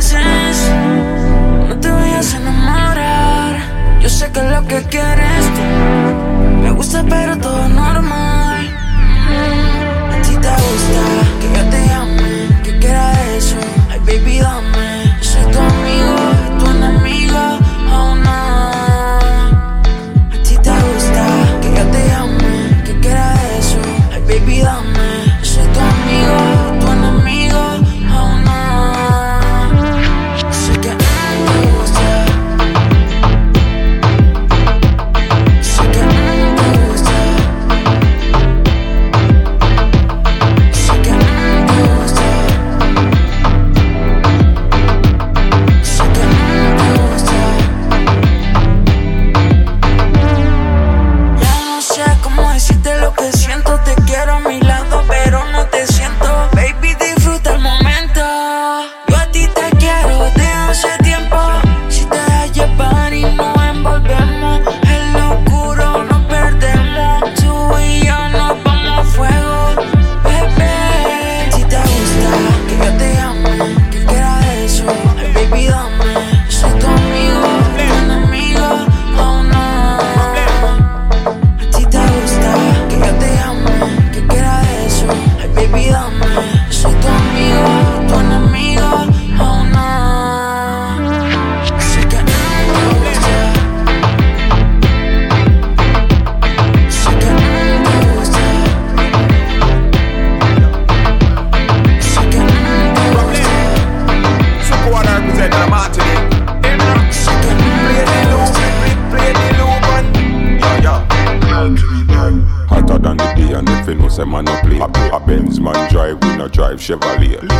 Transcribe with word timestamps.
No 0.00 1.78
te 1.78 1.90
vayas 1.90 2.32
a 2.32 2.36
enamorar, 2.38 4.00
yo 4.00 4.08
sé 4.08 4.32
que 4.32 4.42
lo 4.42 4.66
que 4.66 4.82
quieres 4.84 5.44
tú. 5.54 6.62
Me 6.62 6.70
gusta, 6.70 7.04
pero 7.06 7.36
todo 7.36 7.68
normal. 7.68 8.66
A 10.10 10.22
ti 10.22 10.34
te 10.36 10.48
gusta 10.48 11.02
que 11.40 11.48
yo 11.54 11.64
te 11.68 11.86
llame, 11.86 12.62
que 12.64 12.78
quiera 12.78 13.12
eso. 13.36 13.56
Ay, 13.90 13.98
baby, 13.98 14.38
dame. 14.38 14.79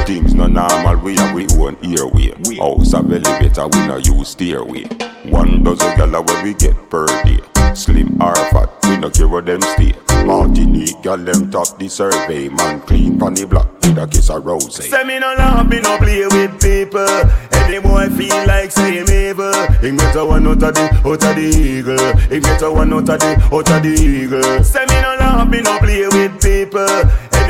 Things 0.06 0.34
no 0.34 0.46
normal, 0.46 0.96
we 0.98 1.14
have 1.16 1.34
we 1.34 1.46
own 1.58 1.76
airway 1.84 2.32
House 2.58 2.94
of 2.94 3.10
elevator, 3.12 3.68
we 3.68 3.86
no 3.86 3.96
use 3.98 4.30
stairway 4.30 4.84
One 5.30 5.62
dozen 5.62 5.96
gala 5.96 6.22
where 6.22 6.42
we 6.42 6.54
get 6.54 6.76
per 6.90 7.06
day 7.24 7.38
Slim 7.74 8.20
or 8.20 8.34
fat, 8.34 8.70
we 8.84 8.96
no 8.96 9.10
care 9.10 9.28
where 9.28 9.42
them 9.42 9.62
stay 9.62 9.94
Martinique, 10.24 11.00
gal 11.02 11.16
them 11.16 11.50
top 11.50 11.78
the 11.78 11.88
survey 11.88 12.48
Man 12.48 12.80
clean 12.82 13.18
pon 13.18 13.34
the 13.34 13.46
block 13.46 13.68
with 13.82 13.98
a 13.98 14.06
kiss 14.06 14.30
of 14.30 14.44
rose 14.44 14.74
Say 14.74 15.04
me 15.04 15.18
no 15.18 15.34
love, 15.36 15.68
me 15.68 15.80
no 15.80 15.96
play 15.98 16.26
with 16.26 16.60
people. 16.60 17.06
Any 17.52 17.78
boy 17.80 18.08
feel 18.08 18.46
like 18.46 18.72
him 18.74 19.08
evil. 19.08 19.52
He 19.80 19.90
get 19.96 20.16
a 20.16 20.24
one 20.24 20.46
out 20.46 20.62
of 20.62 20.74
the, 20.74 21.02
out 21.04 21.24
of 21.24 21.36
the 21.36 21.42
eagle. 21.42 22.16
He 22.28 22.40
get 22.40 22.62
a 22.62 22.70
one 22.70 22.92
out 22.92 23.08
of 23.08 23.18
the, 23.20 23.48
out 23.52 23.70
of 23.70 23.82
the 23.82 23.88
eagle. 23.88 24.64
Say 24.64 24.84
me 24.86 25.00
no 25.00 25.16
love, 25.18 25.48
me 25.48 25.60
no 25.60 25.78
play 25.78 26.06
with 26.06 26.40
people. 26.42 26.86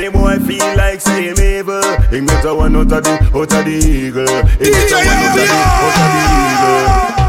Any 0.00 0.08
boy 0.08 0.38
feel 0.38 0.76
like 0.78 0.98
say 0.98 1.24
him 1.24 1.38
evil. 1.38 1.82
He 2.08 2.24
get 2.24 2.44
a 2.46 2.54
one 2.54 2.74
out 2.74 2.90
of 2.90 3.04
the, 3.04 3.10
out 3.36 3.52
of 3.52 3.64
the 3.66 3.70
eagle. 3.70 4.24
He 4.56 4.70
get 4.72 4.92
a 4.92 4.96
one 4.96 5.12
out 5.12 5.28
of 5.28 5.34
the, 5.36 5.44
out 5.76 6.00
of 6.00 6.08
the 6.16 6.22
eagle. 6.40 7.20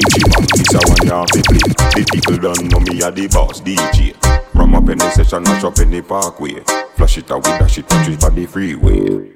Itchy 0.00 0.24
man, 0.24 0.48
this 0.56 0.72
a 0.72 0.80
one 0.88 1.04
you 1.04 1.12
have 1.12 1.28
to 1.28 1.42
play. 1.44 1.60
The 1.92 2.08
people 2.14 2.38
don't 2.38 2.72
know 2.72 2.80
me 2.80 3.02
a 3.02 3.12
the 3.12 3.28
boss 3.28 3.60
DJ 3.60 4.16
Ram 4.54 4.74
up 4.74 4.88
any 4.88 5.10
session, 5.10 5.42
mash 5.42 5.62
up 5.62 5.78
any 5.78 6.00
parkway. 6.00 6.64
Flash 6.94 7.18
it 7.18 7.30
out, 7.30 7.44
we 7.44 7.50
dash 7.50 7.76
it, 7.76 7.86
touch 7.86 8.08
it 8.08 8.24
on 8.24 8.34
the 8.34 8.46
freeway. 8.46 9.32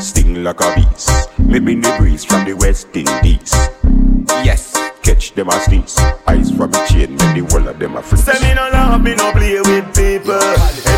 Sting 0.00 0.44
like 0.44 0.60
a 0.60 0.72
beast. 0.76 1.36
Me 1.40 1.58
bring 1.58 1.80
the 1.80 1.92
breeze 1.98 2.24
from 2.24 2.44
the 2.44 2.54
West 2.54 2.94
Indies 2.94 3.52
Yes, 4.44 4.72
catch 5.06 5.32
them 5.34 5.48
a 5.48 5.60
sneeze 5.60 5.96
Eyes 6.26 6.50
from 6.50 6.70
the 6.72 6.82
chain, 6.90 7.10
make 7.14 7.34
the 7.38 7.46
whole 7.50 7.68
of 7.68 7.78
them 7.78 7.96
a 7.96 8.02
freeze 8.02 8.24
Say 8.24 8.34
me 8.42 8.54
no 8.54 8.68
love, 8.72 9.00
me 9.00 9.14
no 9.14 9.30
play 9.30 9.60
with 9.60 9.86
people. 9.94 10.34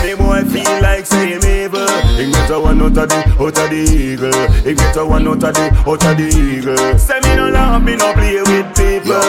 Any 0.00 0.16
boy 0.16 0.40
feel 0.48 0.80
like 0.80 1.04
say 1.04 1.36
him 1.36 1.44
evil. 1.44 1.84
He 2.16 2.32
get 2.32 2.50
a 2.50 2.58
one 2.58 2.80
out 2.80 2.96
of 2.96 3.08
the, 3.08 3.18
out 3.36 3.58
of 3.58 3.68
the 3.68 3.80
eagle. 3.84 4.32
He 4.64 4.74
get 4.74 4.96
a 4.96 5.04
one 5.04 5.28
out 5.28 5.44
of 5.44 5.52
the, 5.52 5.64
out 5.84 6.04
of 6.08 6.16
the 6.16 6.26
eagle. 6.32 6.98
Say 6.98 7.20
me 7.20 7.36
no 7.36 7.50
love, 7.50 7.82
me 7.82 7.96
no 7.96 8.12
play 8.14 8.40
with 8.40 8.68
people. 8.72 9.20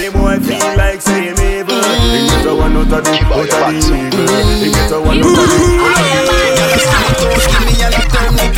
Any 0.00 0.08
boy 0.08 0.40
feel 0.40 0.76
like 0.78 1.00
say 1.02 1.28
him 1.28 1.40
evil. 1.44 1.84
He 2.08 2.24
get 2.24 2.46
a 2.48 2.54
one 2.56 2.76
out 2.80 2.92
of 2.96 3.04
the, 3.04 3.12
out 3.28 3.44
of 3.44 3.62
the 3.68 3.76
eagle. 3.76 4.24
He 4.64 4.70
get 4.72 4.92
a 4.92 5.00
one 5.00 5.20
out 5.20 5.28
of 5.28 5.48
the. 5.52 6.24
Give 6.74 6.88
me 6.88 7.04
a 7.04 7.12
turn 7.20 7.53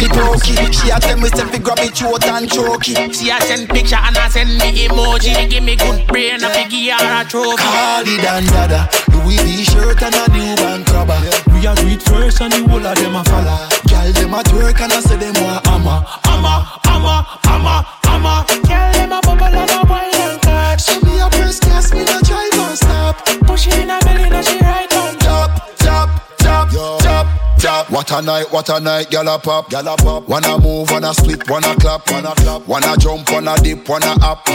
me 0.09 0.15
fi 0.15 0.21
pokey. 0.21 0.73
She 0.73 0.91
a 0.91 0.99
tell 1.01 1.19
me 1.19 1.29
say 1.29 1.45
fi 1.45 1.59
grab 1.59 1.79
it 1.81 1.95
throat 1.97 2.25
and 2.27 2.51
choke 2.51 2.89
it. 2.89 3.15
She 3.15 3.31
a 3.31 3.41
send 3.41 3.69
picture 3.69 3.97
and 3.97 4.17
I 4.17 4.29
send 4.29 4.59
me 4.59 4.87
emoji. 4.87 5.49
Give 5.51 5.63
me 5.63 5.77
good 5.77 6.07
brain, 6.07 6.43
a 6.43 6.49
figure 6.51 6.95
her 6.95 7.23
a 7.23 7.25
trophy. 7.25 7.57
Cardi 7.57 8.17
dan 8.19 8.45
dada, 8.47 8.89
Louis 9.13 9.39
V 9.39 9.65
shirt 9.65 10.03
and 10.03 10.15
a 10.15 10.29
new 10.33 10.55
bank 10.57 10.89
robber. 10.93 11.19
We 11.53 11.67
a 11.67 11.75
do 11.75 11.89
it 11.89 12.03
first 12.03 12.41
and 12.41 12.53
the 12.53 12.67
whole 12.69 12.85
of 12.85 12.97
them 12.97 13.17
a 13.17 13.25
follow. 13.25 13.69
Girl 13.89 14.13
them 14.13 14.35
a 14.35 14.43
twerk 14.43 14.81
and 14.81 14.93
I 14.93 15.01
say 15.01 15.17
them 15.17 15.35
want 15.43 15.67
hammer, 15.67 16.05
Hammer, 16.25 16.59
hammer, 16.85 17.19
hammer, 17.45 17.85
hammer. 18.05 18.45
Girl, 18.67 18.93
them 18.93 19.13
a 19.13 19.21
bubble 19.23 19.45
and 19.45 19.71
a 19.71 19.86
What 27.97 28.13
a 28.13 28.21
night, 28.21 28.53
what 28.53 28.69
a 28.69 28.79
night, 28.79 29.07
gyal 29.09 29.35
a 29.35 29.39
pop, 29.39 29.71
gyal 29.71 29.91
a 29.91 29.97
pop. 29.97 30.29
Wanna 30.29 30.59
move, 30.59 30.91
wanna 30.91 31.15
split, 31.15 31.49
wanna 31.49 31.75
clap, 31.77 32.11
wanna 32.11 32.35
clap. 32.35 32.69
Wanna 32.69 32.95
jump, 32.99 33.31
wanna 33.31 33.57
dip, 33.63 33.89
wanna 33.89 34.19
up. 34.21 34.47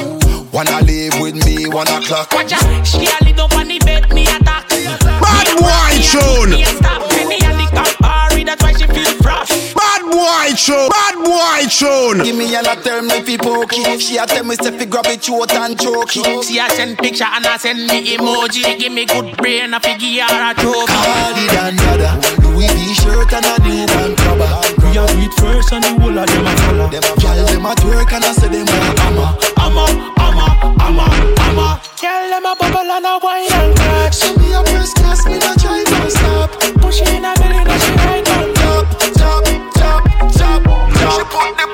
Wanna 0.53 0.79
live 0.81 1.19
with 1.19 1.43
me, 1.43 1.67
wanna 1.67 2.01
clock. 2.01 2.31
Watch 2.33 2.53
out, 2.53 2.85
she 2.85 3.07
a 3.07 3.25
lit 3.25 3.39
up 3.39 3.51
on 3.57 3.67
bed, 3.79 4.13
me 4.13 4.27
attack. 4.27 4.69
Bad 4.69 5.57
boy 5.57 6.01
tune. 6.03 6.51
Me 6.51 6.61
a 6.61 6.67
stop, 6.67 7.01
me 7.27 7.39
a 7.39 7.57
lick 7.57 7.73
up 7.73 8.45
that's 8.45 8.61
why 8.61 8.73
she 8.73 8.85
feel 8.85 9.11
fresh. 9.23 9.70
Bad 10.11 10.19
boy 10.19 10.51
tune. 10.59 10.89
Bad 10.89 11.15
boy 11.23 11.63
tune. 11.71 12.23
Give 12.23 12.35
me 12.35 12.53
a 12.55 12.61
lot 12.61 12.83
tell 12.83 13.01
me 13.01 13.21
fi 13.23 13.37
pokey. 13.37 13.97
She 13.99 14.17
a 14.17 14.25
tell 14.25 14.43
me 14.43 14.55
say 14.55 14.77
fi 14.77 14.85
grab 14.85 15.05
it 15.07 15.23
throat 15.23 15.53
and 15.53 15.79
choke 15.79 16.15
it. 16.15 16.43
She 16.45 16.59
a 16.59 16.69
send 16.69 16.97
picture 16.97 17.23
and 17.23 17.45
I 17.45 17.57
send 17.57 17.87
me 17.87 18.17
emoji. 18.17 18.63
She 18.65 18.75
Give 18.77 18.91
me 18.91 19.05
good 19.05 19.37
brain, 19.37 19.73
a 19.73 19.79
figure 19.79 20.23
her 20.27 20.51
a 20.51 20.53
trophy. 20.55 20.91
Cardi 20.91 21.47
dan 21.47 21.75
dada, 21.77 22.11
Louis 22.43 22.67
V 22.67 22.93
shirt 22.95 23.31
and 23.31 23.45
a 23.45 23.55
new 23.63 23.85
bank 23.87 24.19
robber. 24.25 24.51
We 24.83 24.97
a 24.97 25.07
do 25.07 25.21
it 25.21 25.33
first 25.39 25.71
and 25.71 25.83
the 25.83 25.95
whole 26.01 26.17
of 26.17 26.27
them 26.27 26.47
a 26.47 26.53
follow. 26.59 26.89
Them 26.89 27.03
a 27.07 27.13
gyal 27.21 27.45
them 27.47 27.65
a 27.65 27.71
twerk 27.79 28.11
and 28.11 28.25
I 28.25 28.31
say 28.33 28.49
them 28.49 28.65
want 28.67 28.99
hammer. 28.99 29.31
Hammer, 29.61 29.87
hammer, 30.19 30.49
hammer, 30.81 31.09
hammer. 31.39 31.71
Girl, 32.01 32.29
them 32.29 32.45
a 32.45 32.55
bubble 32.59 32.91
and 32.91 33.05
a 33.05 33.19
wine 33.23 33.47
and 33.53 33.77
catch. 33.77 34.19
She 34.19 34.35
be 34.35 34.51
a 34.51 34.59
first 34.65 34.95
class, 34.97 35.25
me 35.25 35.37
not 35.39 35.59
try 35.59 35.83
to 35.83 36.09
stop. 36.11 36.51
Push 36.81 37.01
it 37.01 37.09
in 37.15 37.23
a 37.23 37.31
belly, 37.39 37.63
then 37.63 37.79
she 37.79 37.91
ride 37.95 38.27
on. 38.27 38.60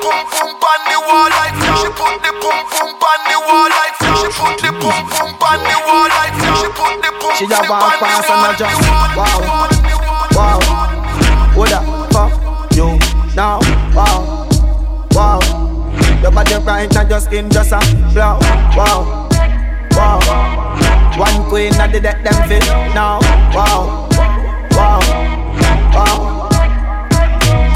Pum 0.08 0.24
pum 0.32 0.56
on 0.56 0.80
the 0.88 0.98
wall 1.04 1.28
like 1.28 1.56
She 1.80 1.90
put 1.92 2.16
the 2.24 2.32
pum 2.40 2.64
pum 2.72 2.96
on 2.96 3.20
the 3.28 3.38
wall 3.44 3.68
like 3.68 3.96
She 4.20 4.28
put 4.32 4.56
the 4.64 4.72
pum 4.80 5.04
pum 5.12 5.36
on 5.36 5.60
the 5.60 5.76
wall 5.84 6.08
like 6.08 6.36
She 6.60 6.68
put 6.72 6.96
the 7.04 7.12
pum 7.20 7.36
She 7.36 7.46
a 7.46 7.60
walk 7.68 8.00
past 8.00 8.30
and 8.32 8.42
like 8.44 8.58
jump. 8.58 8.80
Wow, 9.18 9.40
wow. 10.32 10.60
What 11.56 11.70
the 11.70 11.80
fuck 12.14 12.32
you 12.76 12.98
now? 13.36 13.60
Wow, 13.94 14.48
wow. 15.12 15.40
Your 16.22 16.32
body 16.32 16.56
right 16.66 16.92
now, 16.94 17.08
your 17.08 17.20
skin 17.20 17.50
just 17.50 17.72
a 17.72 17.80
glow. 18.14 18.40
Wow, 18.78 19.30
wow. 19.92 21.18
One 21.18 21.50
queen 21.50 21.74
of 21.82 21.92
the 21.92 22.00
deck, 22.00 22.24
them 22.24 22.48
fit 22.48 22.66
now. 22.94 23.20
Wow, 23.54 24.08
wow, 24.72 25.00
wow. 25.94 26.50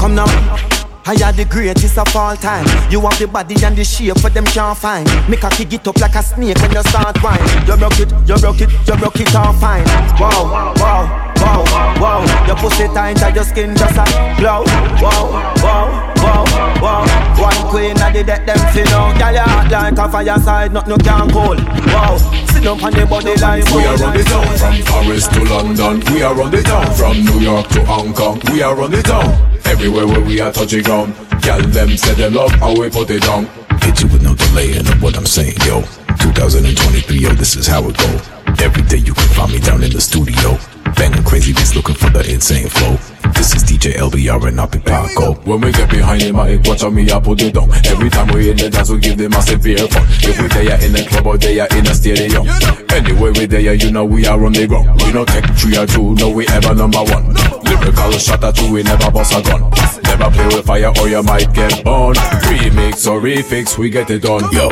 Come 0.00 0.14
now. 0.14 0.61
I 1.04 1.14
are 1.24 1.32
the 1.32 1.44
greatest 1.44 1.98
of 1.98 2.14
all 2.14 2.36
time. 2.36 2.64
You 2.90 3.00
have 3.00 3.18
the 3.18 3.26
body 3.26 3.56
and 3.64 3.76
the 3.76 3.84
shape 3.84 4.18
for 4.20 4.30
them 4.30 4.44
can't 4.44 4.78
find. 4.78 5.06
Make 5.28 5.42
a 5.42 5.50
kick 5.50 5.72
it 5.72 5.86
up 5.88 5.98
like 5.98 6.14
a 6.14 6.22
snake 6.22 6.58
when 6.62 6.70
you 6.70 6.82
start 6.82 7.20
wine. 7.22 7.42
You 7.66 7.76
broke 7.76 7.98
it, 7.98 8.10
you 8.28 8.36
broke 8.38 8.60
it, 8.60 8.70
you 8.86 8.96
broke 8.96 9.18
it 9.18 9.34
all 9.34 9.52
fine. 9.54 9.84
Wow, 10.20 10.74
wow, 10.78 11.34
wow, 11.42 11.98
wow. 11.98 12.46
Your 12.46 12.56
pussy 12.56 12.86
tight 12.94 13.20
and 13.20 13.34
your 13.34 13.44
skin 13.44 13.74
just 13.74 13.98
a 13.98 14.04
glow. 14.38 14.62
Wow, 15.02 15.26
wow, 15.58 16.14
wow, 16.22 16.41
wow. 16.80 17.04
One 17.38 17.70
queen 17.70 18.00
of 18.00 18.12
the 18.12 18.22
deck, 18.24 18.46
them 18.46 18.58
fin 18.72 18.88
out. 18.88 19.18
Girl, 19.18 19.32
you 19.32 19.40
hot 19.40 19.70
like 19.70 19.98
a 19.98 20.08
fireside, 20.08 20.72
nothing 20.72 20.98
can 20.98 21.30
cool. 21.30 21.56
Wow, 21.92 22.16
sit 22.52 22.66
up 22.66 22.82
on 22.82 22.92
the 22.92 23.06
body 23.06 23.34
like 23.36 23.64
We 23.72 23.84
are 23.84 24.02
on 24.04 24.16
the 24.16 24.24
town 24.24 24.56
from 24.58 24.76
Paris 24.84 25.26
to 25.28 25.40
London. 25.44 26.14
We 26.14 26.22
are 26.22 26.40
on 26.40 26.50
the 26.50 26.62
town 26.62 26.92
from 26.94 27.24
New 27.24 27.40
York 27.40 27.68
to 27.68 27.84
Hong 27.84 28.12
Kong. 28.12 28.40
We 28.52 28.62
are 28.62 28.78
on 28.80 28.90
the 28.90 29.02
town 29.02 29.52
everywhere 29.64 30.06
where 30.06 30.20
we 30.20 30.40
are 30.40 30.52
touching 30.52 30.82
ground. 30.82 31.14
Gal 31.42 31.60
them 31.60 31.96
say 31.96 32.14
they 32.14 32.30
love 32.30 32.52
how 32.52 32.78
we 32.78 32.90
put 32.90 33.10
it 33.10 33.22
down. 33.22 33.46
Hit 33.80 34.00
you 34.00 34.08
with 34.08 34.22
no 34.22 34.34
delay 34.34 34.76
in 34.76 34.86
what 35.00 35.16
I'm 35.16 35.26
saying, 35.26 35.56
yo. 35.66 35.82
2023, 36.20 37.18
yo, 37.18 37.30
this 37.34 37.56
is 37.56 37.66
how 37.66 37.88
it 37.88 37.96
go. 37.96 38.20
Every 38.62 38.82
day 38.82 38.98
you 38.98 39.14
can 39.14 39.28
find 39.34 39.50
me 39.50 39.58
down 39.58 39.82
in 39.82 39.90
the 39.90 40.00
studio. 40.00 40.58
Banging 40.94 41.24
crazy 41.24 41.52
beats 41.52 41.74
looking 41.74 41.96
for 41.96 42.10
the 42.10 42.22
insane 42.30 42.68
flow. 42.68 42.96
This 43.42 43.56
is 43.56 43.64
DJ 43.64 43.94
LBR 43.94 44.46
and 44.46 44.60
I'll 44.60 44.68
be 44.68 44.78
Paco. 44.78 45.34
When 45.42 45.62
we 45.62 45.72
get 45.72 45.90
behind 45.90 46.22
the 46.22 46.30
mic, 46.30 46.62
watch 46.62 46.84
on 46.84 46.94
me, 46.94 47.10
I 47.10 47.18
put 47.18 47.42
it 47.42 47.52
down. 47.52 47.74
Every 47.90 48.08
time 48.08 48.30
we 48.30 48.48
in 48.48 48.56
the 48.56 48.70
dance, 48.70 48.88
we 48.88 49.00
give 49.00 49.18
them 49.18 49.32
a 49.32 49.42
severe 49.42 49.82
fun. 49.90 50.06
If 50.22 50.38
we 50.38 50.46
there 50.46 50.78
in 50.78 50.94
the 50.94 51.02
club 51.10 51.26
or 51.26 51.36
there 51.36 51.66
in 51.74 51.82
a 51.82 51.92
stadium. 51.92 52.46
Anyway, 52.94 53.34
we 53.34 53.46
there, 53.50 53.74
you 53.74 53.90
know 53.90 54.04
we 54.04 54.24
are 54.30 54.38
on 54.38 54.52
the 54.52 54.68
ground. 54.68 54.94
We 55.02 55.10
no 55.10 55.24
take 55.24 55.42
three 55.58 55.74
or 55.74 55.90
two, 55.90 56.14
no 56.22 56.30
we 56.30 56.46
ever 56.54 56.72
number 56.72 57.02
one. 57.02 57.34
Lyrical 57.66 58.14
shot 58.14 58.46
or 58.46 58.52
two, 58.54 58.70
we 58.70 58.84
never 58.84 59.10
bust 59.10 59.34
a 59.34 59.42
gun. 59.42 59.66
Never 60.06 60.30
play 60.30 60.46
with 60.46 60.62
fire 60.62 60.94
or 61.02 61.08
you 61.10 61.22
might 61.26 61.50
get 61.50 61.82
burned. 61.82 62.22
Remix 62.46 63.10
or 63.10 63.18
refix, 63.18 63.76
we 63.76 63.90
get 63.90 64.08
it 64.08 64.22
done. 64.22 64.46
Yo, 64.54 64.70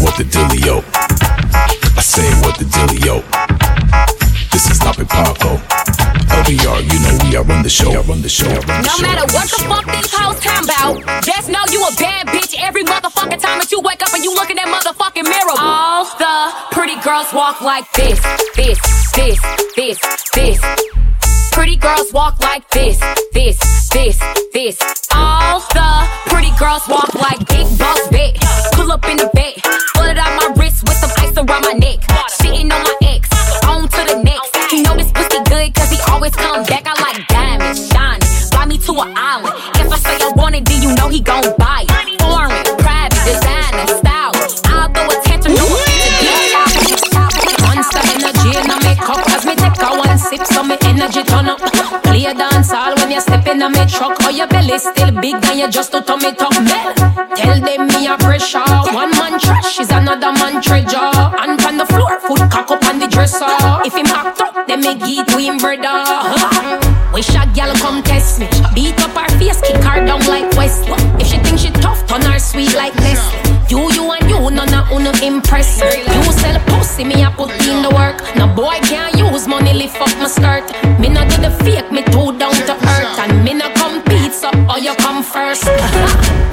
what 0.00 0.16
the 0.16 0.24
dealio? 0.24 0.80
I 1.92 2.00
say 2.00 2.24
what 2.40 2.56
the 2.56 2.64
dealio. 2.64 3.20
This 4.48 4.70
is 4.70 4.80
not 4.80 4.96
Paco. 4.96 5.83
LBR, 6.34 6.82
you 6.90 6.98
know 6.98 7.14
we 7.24 7.36
are 7.36 7.46
on 7.46 7.62
the 7.62 7.68
show. 7.70 7.92
Run 8.02 8.20
the 8.20 8.28
show. 8.28 8.48
Run 8.50 8.66
the 8.66 8.82
No 8.82 8.94
show. 8.98 9.02
matter 9.06 9.26
what 9.32 9.46
the 9.54 9.60
fuck 9.70 9.86
these 9.86 10.10
hoes 10.10 10.38
talking 10.42 10.66
about, 10.66 11.22
just 11.22 11.48
know 11.48 11.62
you 11.70 11.80
a 11.86 11.92
bad 11.94 12.26
bitch 12.26 12.54
every 12.58 12.82
motherfucking 12.82 13.38
time 13.38 13.58
that 13.62 13.70
you 13.70 13.80
wake 13.80 14.02
up 14.02 14.12
and 14.12 14.24
you 14.24 14.34
look 14.34 14.50
in 14.50 14.56
that 14.56 14.66
motherfucking 14.66 15.22
mirror. 15.30 15.54
All 15.58 16.04
the 16.18 16.34
pretty 16.74 16.98
girls 17.06 17.32
walk 17.32 17.60
like 17.60 17.86
this, 17.92 18.18
this, 18.56 18.78
this, 19.14 19.38
this, 19.76 19.98
this. 20.34 20.58
Pretty 21.52 21.76
girls 21.76 22.12
walk 22.12 22.40
like 22.40 22.68
this, 22.70 22.98
this, 23.32 23.56
this, 23.94 24.18
this. 24.52 24.76
All 25.14 25.60
the 25.70 25.90
pretty 26.26 26.50
girls 26.58 26.82
walk 26.88 27.14
like 27.14 27.38
big 27.46 27.66
boss 27.78 28.00
bitch. 28.10 28.42
Pull 28.74 28.90
up 28.90 29.06
in 29.08 29.16
the 29.18 29.30
bed, 29.34 29.54
pull 29.94 30.06
it 30.10 30.18
out 30.18 30.34
my 30.34 30.50
wrist 30.58 30.82
with 30.82 30.98
some 30.98 31.10
ice 31.22 31.36
around 31.38 31.62
my 31.62 31.78
neck. 31.78 32.02
Always 36.24 36.36
come 36.36 36.64
back. 36.64 36.84
I 36.86 36.94
like 37.02 37.28
diamonds, 37.28 37.88
shining. 37.88 38.48
Fly 38.50 38.64
me 38.66 38.78
to 38.78 38.92
an 38.92 39.12
island. 39.14 39.54
If 39.76 39.92
I 39.92 39.98
say 39.98 40.16
I 40.24 40.32
want 40.34 40.54
it, 40.54 40.64
then 40.64 40.82
you 40.82 40.94
know 40.94 41.08
he 41.08 41.20
gon' 41.20 41.44
buy 41.58 41.84
it. 41.84 42.20
Foreign, 42.22 42.64
private, 42.80 43.12
designer, 43.28 43.86
style. 44.00 44.32
I'll 44.72 44.88
throw 44.88 45.04
attention, 45.04 45.52
no 45.54 45.66
offense 45.68 47.00
to 47.02 47.14
Monster 47.74 48.00
energy 48.14 48.50
in 48.56 48.70
a 48.70 48.76
makeup 48.84 49.20
Cause 49.26 49.44
me 49.44 49.54
take 49.56 49.80
a 49.82 49.90
one 49.96 50.18
sip 50.18 50.46
so 50.46 50.62
me 50.62 50.76
energy 50.82 51.22
turn 51.24 51.48
up 51.48 51.60
Play 52.04 52.24
a 52.24 52.34
dance 52.34 52.72
all 52.72 52.94
when 52.96 53.10
you 53.10 53.20
step 53.20 53.46
in 53.46 53.62
a 53.62 53.68
me 53.68 53.84
truck 53.86 54.14
Or 54.24 54.30
your 54.30 54.46
belly 54.46 54.78
still 54.78 55.10
big 55.20 55.36
and 55.50 55.58
you 55.58 55.68
just 55.70 55.92
to 55.92 56.00
tummy 56.00 56.32
tuck 56.34 56.54
Mel, 56.62 56.94
tell 57.34 57.60
them 57.60 57.88
me 57.88 58.06
a 58.06 58.16
pressure 58.18 58.64
One 58.92 59.10
man 59.18 59.38
trash 59.40 59.80
is 59.80 59.90
another 59.90 60.32
man 60.32 60.62
treasure 60.62 61.10
And 61.42 61.60
on 61.64 61.76
the 61.76 61.86
floor, 61.86 62.20
foot 62.20 62.50
cock 62.50 62.70
up 62.70 62.84
on 62.86 62.98
the 62.98 63.08
dresser 63.08 63.50
If 63.84 63.94
him 63.94 64.06
act 64.06 64.40
up, 64.40 64.66
then 64.66 64.80
me 64.80 64.94
give 64.94 65.26
to 65.26 65.38
him 65.38 65.58
brother 65.58 66.03
impress 75.22 75.80
You 75.80 76.32
sell 76.32 76.58
pussy, 76.66 77.04
me 77.04 77.22
a 77.22 77.30
put 77.30 77.50
in 77.66 77.82
the 77.82 77.90
work. 77.90 78.18
No 78.36 78.46
boy 78.48 78.78
can't 78.82 79.14
use 79.16 79.46
money, 79.46 79.72
lift 79.72 80.00
up 80.00 80.10
my 80.18 80.28
skirt. 80.28 80.64
Me 80.98 81.08
not 81.08 81.28
do 81.30 81.36
the 81.42 81.50
fake, 81.62 81.90
me 81.92 82.02
too 82.10 82.36
down 82.38 82.54
to 82.54 82.74
earth. 82.74 83.18
And 83.18 83.44
me 83.44 83.54
not 83.54 83.74
compete, 83.74 84.32
so 84.32 84.48
or 84.70 84.78
you 84.78 84.94
come 84.96 85.22
first. 85.22 85.64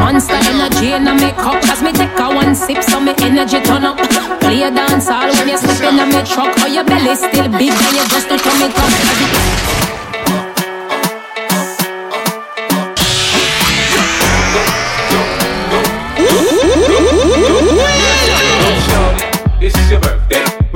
Monster 0.00 0.34
energy 0.34 0.92
in 0.92 1.06
a 1.06 1.14
makeup 1.14 1.60
Cause 1.62 1.82
me 1.82 1.92
take 1.92 2.18
a 2.18 2.26
one 2.34 2.54
sip, 2.54 2.82
so 2.82 3.00
me 3.00 3.12
energy 3.20 3.60
turn 3.60 3.84
up. 3.84 3.96
Play 4.40 4.62
a 4.62 4.70
dance 4.70 5.08
all 5.08 5.28
when 5.28 5.48
you 5.48 5.58
step 5.58 5.92
in 5.92 5.98
a 5.98 6.06
me 6.06 6.22
truck 6.24 6.56
Or 6.62 6.68
your 6.68 6.84
belly 6.84 7.14
still 7.14 7.48
big 7.48 7.70
and 7.70 7.96
you 7.96 8.04
just 8.08 8.28
turn 8.28 8.62
it 8.62 8.76
up 8.76 9.79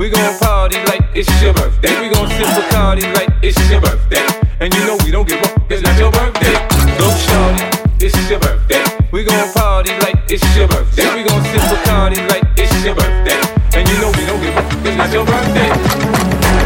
We 0.05 0.11
gon' 0.11 0.37
party 0.37 0.77
like 0.85 1.01
it's 1.15 1.25
your 1.41 1.51
birthday. 1.51 1.99
We 1.99 2.13
gon' 2.13 2.29
sip 2.29 2.45
Bacardi 2.53 3.11
like 3.15 3.27
it's 3.41 3.57
your 3.71 3.81
birthday. 3.81 4.21
And 4.59 4.71
you 4.71 4.85
know 4.85 4.97
we 5.03 5.09
don't 5.09 5.27
give 5.27 5.41
up, 5.41 5.59
it's 5.67 5.81
not 5.81 5.97
your 5.97 6.11
birthday. 6.11 6.53
Go 7.01 7.09
shorty, 7.09 8.05
it's 8.05 8.29
your 8.29 8.39
birthday. 8.39 8.83
We 9.11 9.23
gon' 9.23 9.51
party 9.53 9.97
like 10.05 10.21
it's 10.29 10.45
your 10.55 10.67
birthday. 10.67 11.09
We 11.15 11.23
gon' 11.27 11.41
sip 11.45 11.61
Bacardi 11.73 12.21
like 12.29 12.43
it's 12.55 12.85
your 12.85 12.93
birthday. 12.93 13.41
And 13.73 13.89
you 13.89 13.97
know 13.97 14.11
we 14.13 14.27
don't 14.27 14.39
give 14.39 14.55
up, 14.55 14.71
it's 14.85 14.95
not 14.95 15.11
your 15.11 15.25
birthday. 15.25 15.69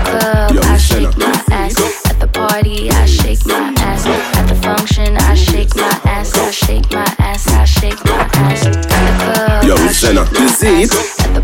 club, 0.04 0.60
I 0.66 0.78
shake 0.78 1.18
my 1.18 1.44
ass. 1.52 1.80
At 2.12 2.20
the 2.20 2.28
party, 2.28 2.92
I 2.92 3.06
shake 3.06 3.46
my 3.46 3.74
ass. 3.80 4.06
At 4.06 4.48
the 4.50 4.56
function, 4.56 5.16
I 5.16 5.34
shake 5.36 5.74
my 5.78 5.88
ass. 6.04 6.36
I 6.36 6.52
shake 6.52 6.92
my 6.92 7.08
ass. 7.20 7.48
I 7.48 7.64
shake 7.64 8.04
my 8.04 8.20
ass. 8.34 8.66
At 8.66 8.74
the 8.84 8.84
club, 9.24 9.64
Yo, 9.64 9.76
I 9.76 9.92
Senna, 9.94 10.26
shake 10.26 10.34
my 10.34 10.42
you 10.42 10.50
see 10.50 10.82
it? 10.84 10.92
ass. 10.92 11.20
At 11.26 11.34
the 11.36 11.42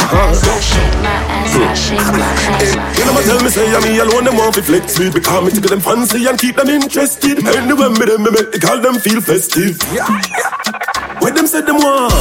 ass. 0.00 0.42
I 0.44 0.60
shake 0.60 0.96
my 1.02 1.10
ass. 1.10 1.54
I 1.54 1.74
shake 1.74 2.08
my 2.12 2.24
ass. 2.24 2.98
You 2.98 3.04
know, 3.04 3.22
tell 3.22 3.40
me 3.42 3.50
say, 3.50 3.66
I'm 3.74 3.82
me 3.82 3.98
alone, 3.98 4.24
them 4.24 4.36
want 4.36 4.54
to 4.54 4.62
flex 4.62 4.98
me 4.98 5.10
Because 5.10 5.44
me 5.44 5.50
tickle 5.50 5.70
them 5.70 5.80
fancy 5.80 6.26
and 6.26 6.38
keep 6.38 6.56
them 6.56 6.68
interested 6.68 7.38
Anyway, 7.46 7.88
me 7.90 8.04
them, 8.06 8.22
me 8.22 8.30
make 8.30 8.50
the 8.52 8.58
girl 8.58 8.80
them 8.80 8.94
feel 8.98 9.20
festive 9.20 9.76
When 11.20 11.34
them 11.34 11.46
say 11.46 11.60
them 11.62 11.76
want 11.76 12.13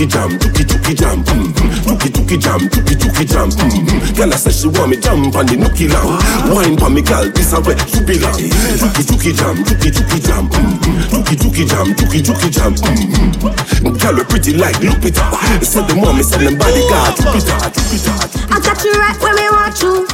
Tuki 0.00 0.12
jam, 0.16 0.38
tuki 0.38 0.64
tuki 0.64 0.94
jam 0.96 1.22
mm-hmm. 1.24 1.84
Tuki 1.84 2.08
tuki 2.08 2.38
jam, 2.40 2.60
tuki 2.72 2.96
tuki 2.96 3.24
jam 3.28 3.50
mm-hmm. 3.52 4.16
Girl, 4.16 4.32
I 4.32 4.36
say 4.40 4.48
she 4.48 4.64
want 4.72 4.88
me 4.88 4.96
jump 4.96 5.36
on 5.36 5.44
the 5.44 5.60
nookie 5.60 5.92
lamb 5.92 6.16
Wine 6.48 6.72
pa 6.80 6.88
me 6.88 7.04
girl, 7.04 7.28
this 7.28 7.52
a 7.52 7.60
where 7.60 7.76
you 7.76 8.00
belong 8.08 8.40
Tuki 8.80 9.04
tuki 9.04 9.36
jam, 9.36 9.60
tuki 9.60 9.92
tuki 9.92 10.16
jam 10.24 10.48
mm-hmm. 10.48 11.04
Tuki 11.12 11.36
tuki 11.36 11.68
jam, 11.68 11.92
tuki 11.92 12.24
tuki 12.24 12.48
jam 12.48 12.72
mm-hmm. 12.80 13.92
Girl, 14.00 14.16
we 14.16 14.24
pretty 14.24 14.56
like 14.56 14.80
Lupita 14.80 15.20
Say 15.60 15.84
them 15.84 16.00
me, 16.00 16.24
send 16.24 16.48
them 16.48 16.56
bodyguard 16.56 17.20
Jupiter, 17.20 17.60
Jupiter 17.68 18.16
I 18.48 18.56
got 18.56 18.80
you 18.80 18.96
right 18.96 19.20
where 19.20 19.36
me 19.36 19.52
want 19.52 19.76
you. 19.84 20.08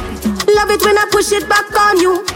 Love 0.51 0.67
it 0.67 0.83
when 0.83 0.99
I 0.99 1.07
push 1.15 1.31
it 1.31 1.47
back 1.47 1.71
on 1.71 1.95
you. 2.03 2.27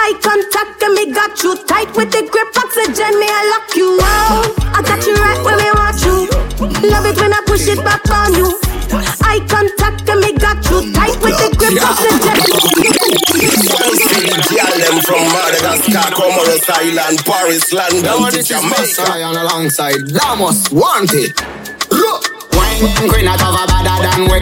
Eye 0.00 0.16
contact 0.24 0.80
and 0.80 0.96
me 0.96 1.12
got 1.12 1.36
you 1.44 1.60
tight 1.68 1.92
with 1.92 2.08
the 2.08 2.24
grip 2.24 2.56
oxygen. 2.56 3.20
Me 3.20 3.28
I 3.28 3.42
lock 3.52 3.68
you 3.76 4.00
out. 4.00 4.48
I 4.72 4.80
got 4.80 5.04
you 5.04 5.12
right 5.12 5.44
where 5.44 5.60
me 5.60 5.68
want 5.76 6.00
you. 6.00 6.45
Love 6.56 7.04
it 7.04 7.20
when 7.20 7.32
I 7.32 7.42
push 7.44 7.68
it 7.68 7.84
back 7.84 8.00
on 8.08 8.32
you. 8.32 8.56
Eye 9.20 9.44
contact 9.44 10.08
and 10.08 10.20
me 10.24 10.32
got 10.40 10.56
you 10.72 10.88
tight 10.96 11.12
with 11.20 11.36
the 11.36 11.52
grip 11.52 11.76
oxygen. 11.84 12.32
This 13.36 13.60
one 13.76 13.92
the 13.92 14.48
girl 14.56 14.76
them 14.80 14.96
from 15.04 15.20
Madagascar, 15.36 16.08
Comoros 16.16 16.64
Island, 16.72 17.20
Paris, 17.28 17.72
London 17.76 18.32
to 18.32 18.40
Jamaica. 18.40 19.04
on 19.20 19.36
alongside 19.36 20.08
Damos, 20.08 20.72
wanted. 20.72 21.36
Wine 22.56 23.08
queen 23.12 23.28
out 23.28 23.42
of 23.44 23.52
a 23.52 23.64
better 23.68 24.00
than 24.00 24.24
we. 24.32 24.40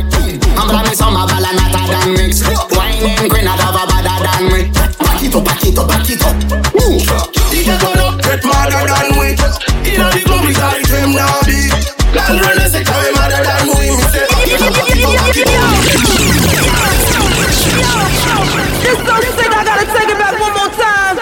I'm 0.55 0.71
promise 0.71 1.03
I'm 1.03 1.19
a 1.19 1.27
ball 1.27 1.43
and 1.43 1.59
hotter 1.59 1.87
than 1.99 2.15
mix. 2.15 2.47
Wine 2.79 3.27
queen 3.27 3.47
out 3.51 3.59
of 3.59 3.75
a 3.75 3.91
better 3.91 4.23
than 4.23 4.55
we. 4.55 4.71
Back 5.03 5.19
it 5.19 5.35
up, 5.35 5.45
back 5.45 5.65
it 5.67 5.79
up, 5.79 5.89
back 5.89 6.07
it 6.07 6.23
up. 6.23 6.35
Move. 6.79 7.03
DJ 7.51 7.75
turn 7.75 7.99
up, 7.99 8.23
get 8.23 8.45
madder 8.47 8.87
than 8.87 9.19
we. 9.19 9.35
Inna 9.91 10.15
the 10.15 10.23
club, 10.23 10.47
we 10.47 10.55
got 10.55 10.79
it 10.79 11.11
now 11.11 11.44
big. 12.15 12.23
Land 12.23 12.41
run 12.41 12.59
a 12.59 12.69
second, 12.71 12.95
we 12.95 13.19
than 13.19 13.67
we. 13.75 13.91
Me 13.91 14.07
say, 14.15 14.27
back 14.31 14.47
it 14.47 14.63
up, 14.63 14.71
back 14.71 14.95
it 14.95 15.03
up, 15.03 15.19
back 15.19 15.37
it 15.37 15.51
up. 15.51 15.83
This 18.85 18.99
song 19.03 19.27
said 19.35 19.51
I 19.51 19.65
gotta 19.65 19.87
take 19.91 20.11
it 20.11 20.19
back 20.19 20.35
one 20.39 20.55
more 20.55 20.71
time. 20.79 21.19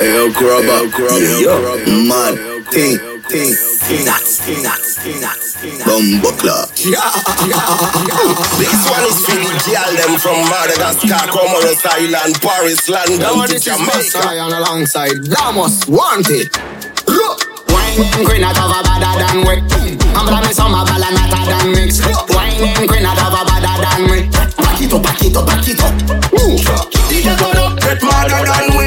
El 0.00 0.28
Grubba, 0.36 0.90
Grubba, 0.92 1.74
Mad 2.08 2.54
thing, 2.74 2.98
thing, 3.30 3.50
nuts, 4.04 4.42
nuts, 4.62 4.98
nuts, 5.22 5.56
Bumbuckler. 5.86 6.66
This 8.58 8.80
one 8.90 9.04
is 9.06 9.18
for 9.22 9.38
the 9.38 9.54
girl 9.62 9.92
them 9.94 10.18
from 10.18 10.38
Madagascar, 10.50 11.30
Comoros 11.30 11.86
Island, 11.86 12.34
Paris, 12.42 12.88
London 12.88 13.46
to 13.46 13.58
Jamaica. 13.58 14.26
on 14.40 14.52
alongside 14.52 15.22
Damos, 15.22 15.86
wanted. 15.88 16.50
Wine 16.56 16.83
queen 17.94 18.42
out 18.42 18.58
of 18.58 18.74
a 18.74 18.82
better 18.82 19.14
than 19.22 19.46
we. 19.46 19.54
I'm 20.18 20.26
promise 20.26 20.58
I'm 20.58 20.74
a 20.74 20.82
ball 20.82 21.04
and 21.04 21.14
hotter 21.14 21.46
than 21.46 21.70
mix. 21.78 22.02
Wine 22.34 22.88
queen 22.88 23.06
out 23.06 23.18
of 23.22 23.30
a 23.30 23.42
better 23.46 23.76
than 23.78 24.10
we. 24.10 24.26
Back 24.34 24.82
it 24.82 24.92
up, 24.92 25.02
back 25.02 25.22
it 25.22 25.36
up, 25.36 25.46
back 25.46 25.68
it 25.68 25.78
up. 25.78 25.94
Move. 26.34 26.58
DJ 27.06 27.38
turn 27.38 27.54
up, 27.54 27.78
get 27.78 28.02
madder 28.02 28.42
than 28.50 28.74
we. 28.74 28.86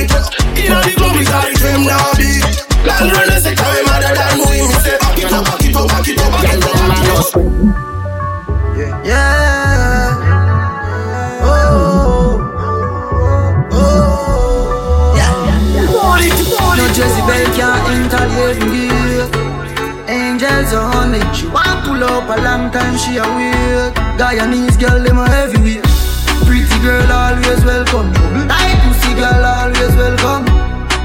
Inna 0.59 0.83
the 0.83 0.91
club, 0.97 1.15
we 1.15 1.23
got 1.23 1.47
it 1.47 1.55
from 1.57 1.87
now 1.87 2.03
big. 2.19 2.43
Land 2.83 3.11
run 3.15 3.31
a 3.31 3.39
second, 3.39 3.71
we 3.71 3.79
madder 3.87 4.11
than 4.11 4.43
we. 4.43 4.67
Me 4.67 4.75
say, 4.83 4.97
back 4.99 5.17
it 5.17 5.31
up, 5.31 5.45
back 5.45 5.63
it 5.63 5.75
up, 5.75 5.87
back 5.87 6.07
it 6.07 6.19
up, 6.19 6.31
back 6.35 6.51
it 6.51 7.15
up. 7.15 7.31
Yeah. 9.07 10.19
Oh. 11.47 12.43
Oh. 12.67 13.71
oh. 13.71 15.15
Yeah. 15.15 15.31
No 16.75 16.85
Jezebel 16.91 17.47
can't 17.55 17.87
enter 17.87 18.25
Angels 20.57 20.73
on 20.73 21.11
me. 21.11 21.21
She 21.37 21.45
want 21.53 21.85
pull 21.85 22.01
up 22.03 22.25
a 22.25 22.41
long 22.41 22.71
time. 22.71 22.97
She 22.97 23.17
a 23.17 23.25
wait. 23.37 23.93
Guyanese 24.17 24.79
girl 24.81 24.97
them 25.03 25.19
a 25.19 25.29
heavyweight. 25.29 25.85
Pretty 26.49 26.77
girl 26.81 27.11
always 27.13 27.61
welcome. 27.61 28.09
Tight 28.49 28.77
pussy 28.81 29.13
girl 29.13 29.45
always 29.45 29.93
welcome. 29.93 30.45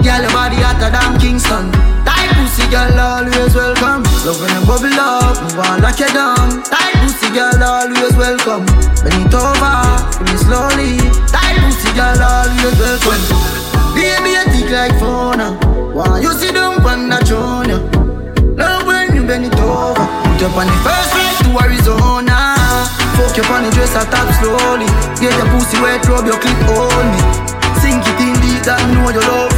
Girl 0.00 0.22
your 0.24 0.32
body 0.32 0.56
hotter 0.56 0.88
than 0.88 1.20
Kingston. 1.20 1.68
Tight 2.08 2.32
pussy 2.32 2.64
girl 2.72 2.96
always 2.96 3.52
welcome. 3.52 4.00
Love 4.24 4.40
when 4.40 4.56
you 4.56 4.64
bubble 4.64 4.96
up, 4.96 5.36
move 5.44 5.60
on 5.60 5.82
like 5.84 6.00
you 6.00 6.08
down. 6.16 6.64
Tight 6.72 6.96
pussy 7.04 7.28
girl 7.36 7.60
always 7.60 8.16
welcome. 8.16 8.64
Bend 9.04 9.28
it 9.28 9.36
over, 9.36 9.76
pull 10.16 10.32
it 10.32 10.40
slowly. 10.48 10.96
Tight 11.28 11.60
pussy 11.60 11.92
girl 11.92 12.24
always 12.24 12.76
welcome. 12.80 13.20
Baby 13.92 14.32
you 14.32 14.44
thick 14.48 14.72
like 14.72 14.96
fauna. 14.96 15.52
Why 15.92 16.20
you 16.24 16.32
sit 16.32 16.54
down 16.54 16.80
on 16.80 17.10
the 17.10 17.20
throne? 17.28 17.91
You 19.22 19.28
bend 19.28 19.46
it 19.46 19.54
over. 19.62 19.94
Put 19.94 20.42
up 20.42 20.58
on 20.58 20.66
the 20.66 20.76
first 20.82 21.10
flight 21.14 21.36
to 21.46 21.50
Arizona. 21.62 22.58
Fuck 23.14 23.38
you 23.38 23.46
on 23.54 23.70
dress 23.70 23.94
I 23.94 24.02
tap 24.10 24.26
slowly. 24.42 24.90
Get 25.22 25.30
your 25.38 25.46
pussy 25.54 25.78
wet, 25.78 26.02
rub 26.10 26.26
your 26.26 26.38
clip 26.42 26.58
on 26.74 27.06
me. 27.14 27.20
Sink 27.78 28.02
it 28.02 28.18
in 28.18 28.34
deep 28.42 28.66
that 28.66 28.82
know 28.90 29.06
you 29.14 29.22
love. 29.22 29.54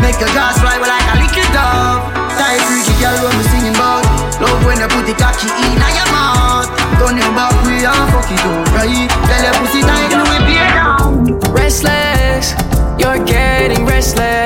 Make 0.00 0.16
your 0.16 0.32
gas 0.32 0.56
fly 0.60 0.80
like 0.80 1.08
a 1.12 1.14
little 1.20 1.48
dove. 1.52 2.08
Tight 2.40 2.60
freaky 2.64 2.94
girl 3.04 3.28
when 3.28 3.34
we 3.36 3.44
singing 3.52 3.76
about. 3.76 4.04
Love 4.40 4.60
when 4.64 4.80
you 4.80 4.88
put 4.88 5.04
the 5.04 5.14
cocky 5.20 5.48
in 5.60 5.76
your 5.76 6.08
mouth. 6.08 6.68
Turn 6.96 7.20
your 7.20 7.32
back 7.36 7.52
way 7.68 7.84
and 7.84 8.06
fuck 8.16 8.28
it 8.32 8.40
up 8.40 8.64
right. 8.72 9.08
Tell 9.28 9.42
your 9.44 9.54
pussy 9.60 9.80
tight 9.84 10.12
and 10.16 10.24
we 10.24 10.38
beer 10.48 10.68
down. 10.72 11.36
Restless, 11.52 12.56
you're 12.96 13.20
getting 13.28 13.84
restless. 13.84 14.41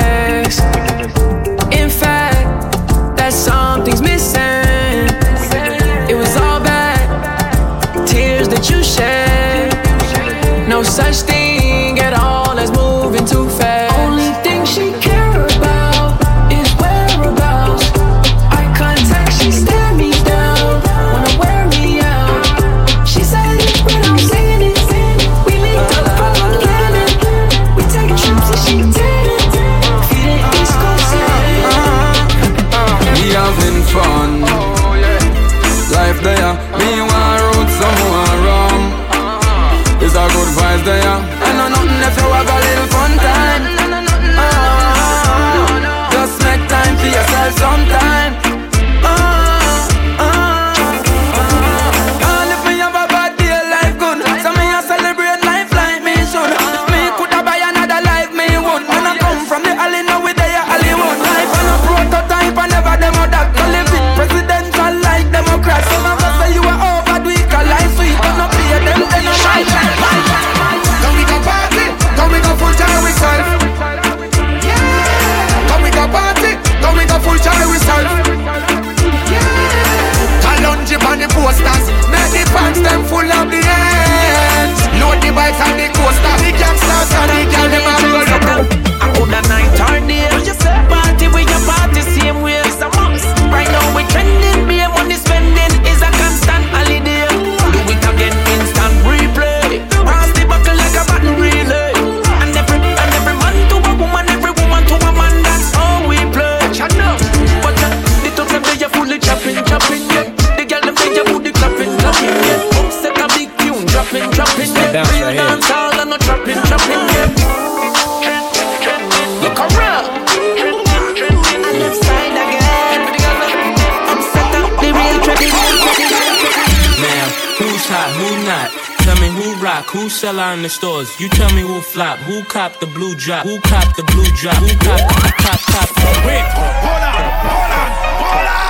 Sell 130.69 130.91
out 130.91 131.01
in 131.01 131.05
the 131.05 131.09
stores. 131.09 131.21
You 131.21 131.29
tell 131.29 131.53
me 131.55 131.63
who 131.63 131.81
flop, 131.81 132.19
who 132.21 132.43
cop 132.45 132.81
the 132.81 132.87
blue 132.87 133.15
drop, 133.15 133.45
who 133.45 133.61
cop 133.61 133.97
the 133.97 134.03
blue 134.05 134.27
drop, 134.37 134.57
who 134.57 134.69
cop, 134.79 135.01
cop, 135.39 135.61
cop. 135.61 135.89
Wait, 136.27 136.43
hold 136.43 137.03
on, 137.03 137.31
hold 137.47 137.73
on, 137.73 137.91
hold 138.23 138.47
on. 138.47 138.67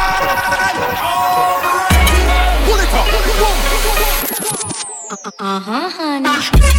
Uh 5.38 5.60
huh, 5.60 5.88
honey. 5.90 6.75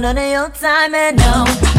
None 0.00 0.18
of 0.18 0.30
your 0.30 0.48
time, 0.50 0.94
and 0.94 1.16
no, 1.16 1.77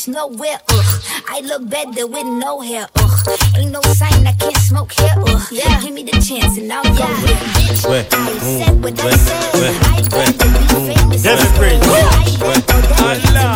bitch 0.00 0.12
nowhere, 0.12 0.58
ugh. 0.68 1.02
I 1.28 1.40
look 1.40 1.68
better 1.68 2.06
with 2.06 2.26
no 2.26 2.60
hair, 2.60 2.86
ugh. 2.96 3.28
Ain't 3.56 3.72
no 3.72 3.80
sign 3.82 4.26
I 4.26 4.32
can't 4.32 4.56
smoke 4.56 4.92
here, 4.92 5.14
ugh. 5.16 5.48
Yeah. 5.50 5.80
Give 5.82 5.92
me 5.92 6.02
the 6.04 6.12
chance 6.12 6.58
and 6.58 6.72
I'll 6.72 6.82
go 6.82 7.06
with 7.22 7.30
it, 7.30 7.36
bitch. 7.56 7.88
Where? 7.88 8.06
I 8.10 8.38
said 8.38 8.82
what 8.82 9.00
I 9.00 9.16
said. 9.16 9.54
Where? 9.54 9.72
I 9.72 10.00
want 10.16 10.40
to 10.40 10.46
be 10.48 10.94
famous. 10.94 11.22
That's 11.22 11.42
a 11.42 11.58
bridge. 11.58 11.82
I 11.82 11.86
want 12.42 12.66
to 12.66 12.74
be 12.76 12.82
famous. 12.94 13.34
I 13.34 13.48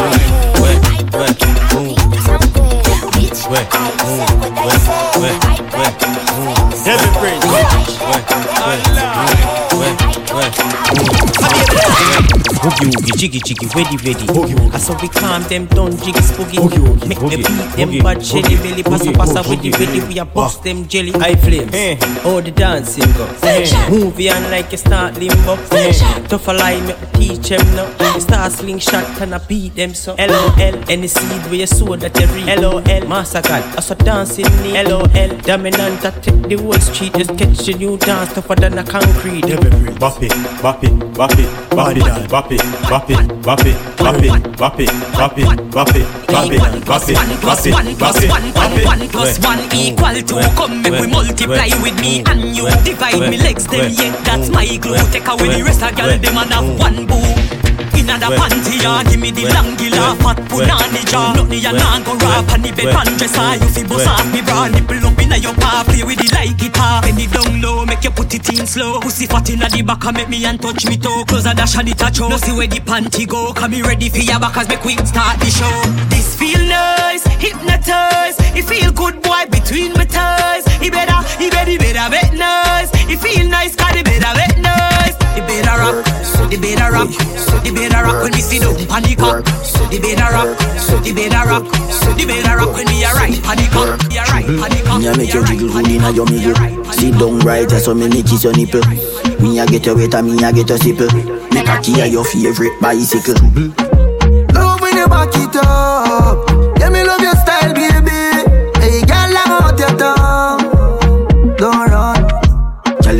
want 0.60 1.38
to 1.38 2.08
be 2.08 2.16
famous. 2.18 2.53
Prince. 3.24 3.48
Ouais, 3.48 3.56
ouais, 3.56 3.64
ouais, 4.60 5.22
ouais, 5.22 5.32
ouais. 5.80 6.04
Boogie 12.62 12.86
woogie, 12.86 13.12
jiggy 13.18 13.40
jiggy, 13.40 13.66
ready 13.74 13.96
ready. 13.98 14.26
I 14.72 14.78
saw 14.78 14.96
we 15.00 15.08
calm 15.08 15.42
them 15.44 15.66
down, 15.66 15.96
jiggy 15.98 16.22
spooky. 16.22 16.58
Make 17.06 17.20
me 17.20 17.36
beat 17.36 17.76
them 17.76 17.98
bad 18.02 18.20
jelly 18.22 18.56
belly, 18.56 18.82
passa 18.82 19.12
passa 19.12 19.42
ready 19.42 19.70
ready. 19.70 20.00
We 20.00 20.18
a 20.18 20.24
bust 20.24 20.62
them 20.62 20.88
jelly. 20.88 21.12
High 21.12 21.36
flames, 21.36 21.74
all 22.24 22.40
the 22.40 22.50
dancing 22.50 23.12
go. 23.12 23.26
Movie 23.90 24.30
on 24.30 24.50
like 24.50 24.72
a 24.72 24.76
start 24.78 25.18
limbo. 25.18 25.56
Tough 26.28 26.48
a 26.48 26.52
lie, 26.52 26.80
make 26.86 27.12
teach 27.12 27.48
them 27.50 27.66
now. 27.76 28.14
Me 28.14 28.20
Start 28.20 28.52
slingshot, 28.52 29.04
can 29.18 29.34
I 29.34 29.38
beat 29.38 29.74
them 29.74 29.92
so? 29.92 30.14
LOL, 30.18 30.84
any 30.88 31.06
seed 31.06 31.42
where 31.46 31.54
you 31.56 31.66
sow 31.66 31.96
that 31.96 32.18
you 32.18 32.26
reap. 32.28 32.46
LOL, 32.60 32.80
massacre, 33.14 33.62
I 33.78 33.80
saw 33.80 33.94
dancing 33.94 34.50
me. 34.62 34.70
LOL, 34.82 35.06
dominant, 35.46 36.04
I 36.04 36.10
take 36.18 36.42
the 36.50 36.56
whole 36.56 36.80
street, 36.80 37.14
just 37.14 37.30
catch 37.38 37.58
the 37.66 37.74
new 37.74 37.96
dance 37.96 38.34
tougher 38.34 38.56
than 38.56 38.76
a 38.76 38.82
concrete. 38.82 39.42
Bop 40.00 40.20
it, 40.20 40.34
bop 40.60 40.82
it, 40.82 41.14
bop 41.14 41.30
it, 41.38 41.48
bop 41.70 41.92
it, 41.94 42.02
bop 42.28 42.50
it, 42.50 42.62
bop 42.90 43.10
it, 43.10 43.42
bop 43.42 43.60
it, 43.64 43.78
bop 44.02 44.20
it, 44.26 44.34
bop 44.58 44.80
it, 44.80 44.80
bop 44.80 44.80
it, 44.80 44.90
bop 45.16 45.38
it, 45.38 45.38
bop 45.38 45.38
it, 45.38 45.54
bop 45.70 45.94
it, 45.94 46.10
bop 46.26 46.50
it, 46.50 47.14
bop 47.38 47.62
it, 47.62 47.98
bop 48.00 48.16
it. 48.18 48.84
One 48.84 49.08
plus 49.08 49.38
one 49.38 49.62
equal 49.72 50.18
two. 50.26 50.42
Come 50.58 50.82
make 50.82 51.00
we 51.00 51.06
multiply 51.06 51.70
with 51.82 52.00
me 52.00 52.24
and 52.26 52.56
you. 52.56 52.66
Divide 52.82 53.30
me 53.30 53.38
legs, 53.38 53.66
them 53.68 53.92
yeah, 53.94 54.10
that's 54.26 54.50
my 54.50 54.66
glue. 54.82 54.98
Take 55.14 55.28
away 55.28 55.54
the 55.54 55.62
rest 55.62 55.82
of 55.84 55.94
girl, 55.94 56.18
them 56.18 56.36
and 56.36 56.52
have 56.52 56.78
one 56.80 57.06
boo. 57.06 57.54
Inna 58.04 58.18
the 58.18 58.26
panty 58.36 58.82
ya, 58.82 59.02
give 59.04 59.20
me 59.20 59.30
the 59.30 59.48
long 59.54 59.74
gila 59.76 60.14
Fat 60.22 60.38
punani 60.50 61.02
jaw, 61.10 61.32
nothing 61.34 61.62
ya 61.62 61.72
nah 61.72 61.98
go 62.04 62.14
rap 62.18 62.46
And 62.52 62.64
the 62.64 62.70
bed 62.70 62.92
pan 63.04 63.16
dresser, 63.18 63.54
you 63.60 63.68
fi 63.68 63.82
bust 63.84 64.08
off 64.08 64.32
me 64.32 64.40
bra 64.40 64.68
Nipple 64.68 65.06
up 65.06 65.18
inna 65.20 65.36
your 65.36 65.54
paw, 65.54 65.84
play 65.86 66.02
with 66.02 66.20
it 66.20 66.32
like 66.32 66.56
guitar. 66.56 67.02
Bend 67.02 67.20
it 67.20 67.30
down 67.30 67.60
low, 67.60 67.84
make 67.84 68.02
you 68.02 68.10
put 68.10 68.32
it 68.34 68.48
in 68.48 68.66
slow. 68.66 69.00
Pussy 69.00 69.26
fat 69.26 69.48
inna 69.50 69.68
the 69.68 69.82
back, 69.82 70.04
make 70.14 70.28
me 70.28 70.44
and 70.44 70.60
touch 70.60 70.86
me 70.86 70.96
toe. 70.96 71.24
Close 71.28 71.46
a 71.46 71.54
dash 71.54 71.76
and 71.76 71.88
it 71.88 72.00
a 72.00 72.10
choke. 72.10 72.30
No 72.30 72.36
see 72.36 72.52
where 72.52 72.66
the 72.66 72.80
panty 72.80 73.28
go, 73.28 73.52
come 73.52 73.72
me 73.72 73.82
ready 73.82 74.08
for 74.08 74.18
your 74.18 74.40
back 74.40 74.56
As 74.56 74.68
make 74.68 74.84
we 74.84 74.96
start 75.04 75.38
the 75.38 75.50
show. 75.50 75.76
This 76.08 76.36
feel 76.36 76.60
nice, 76.66 77.24
hypnotize 77.38 78.36
It 78.56 78.64
feel 78.64 78.92
good 78.92 79.20
boy 79.22 79.44
between 79.50 79.92
my 79.92 80.04
thighs 80.04 80.64
He 80.82 80.90
better, 80.90 81.20
he 81.38 81.50
better, 81.50 81.70
he 81.70 81.78
better 81.78 82.10
bet 82.10 82.32
nice. 82.34 82.90
It 83.08 83.18
feel 83.20 83.48
nice, 83.48 83.76
cause 83.76 83.94
he 83.94 84.02
better 84.02 84.32
bet 84.34 84.58
nice 84.58 84.93
He 85.54 85.62
better 85.62 85.78
rock, 85.78 86.50
he 86.50 86.56
better 86.56 86.90
rock. 86.90 87.10
He 87.62 87.70
better 87.70 88.02
rock 88.02 88.22
when 88.22 88.32
me 88.32 88.40
sit 88.40 88.60
down 88.60 88.74
on 88.90 89.02
the 89.06 89.14
cock 89.14 89.46
He 89.92 90.00
better 90.00 90.26
rock, 90.34 90.50
he 91.04 91.12
better 91.14 91.46
rock. 91.46 91.64
He 92.18 92.26
better 92.26 92.56
rock 92.58 92.74
when 92.74 92.86
me 92.90 93.04
a 93.04 93.14
right 93.14 93.38
on 93.46 93.54
the 93.54 93.68
cock 93.70 94.02
Me 94.10 94.18
a 94.18 94.24
right 94.34 94.50
on 94.50 94.70
the 94.74 94.82
cock 94.82 94.98
Me 94.98 95.06
a 95.06 95.16
make 95.16 95.32
you 95.32 95.46
jiggle 95.46 95.68
good 95.70 95.86
inna 95.86 96.10
your 96.10 96.26
middle. 96.26 96.58
Sit 96.92 97.14
down 97.18 97.38
right 97.46 97.70
so 97.70 97.94
me 97.94 98.08
me 98.08 98.24
kiss 98.24 98.42
your 98.42 98.52
nipple. 98.54 98.82
Me 99.38 99.60
a 99.60 99.66
get 99.66 99.86
your 99.86 99.94
wet 99.94 100.14
and 100.14 100.26
me 100.26 100.42
a 100.42 100.52
get 100.52 100.68
your 100.68 100.78
stipple 100.78 101.06
Make 101.54 101.68
a 101.68 101.80
key 101.80 102.00
a 102.00 102.06
your 102.06 102.24
favorite 102.24 102.74
bicycle. 102.80 103.38
Love 104.58 104.80
when 104.80 104.96
you 104.96 105.06
back 105.06 105.30
it 105.38 105.54
up. 105.62 106.53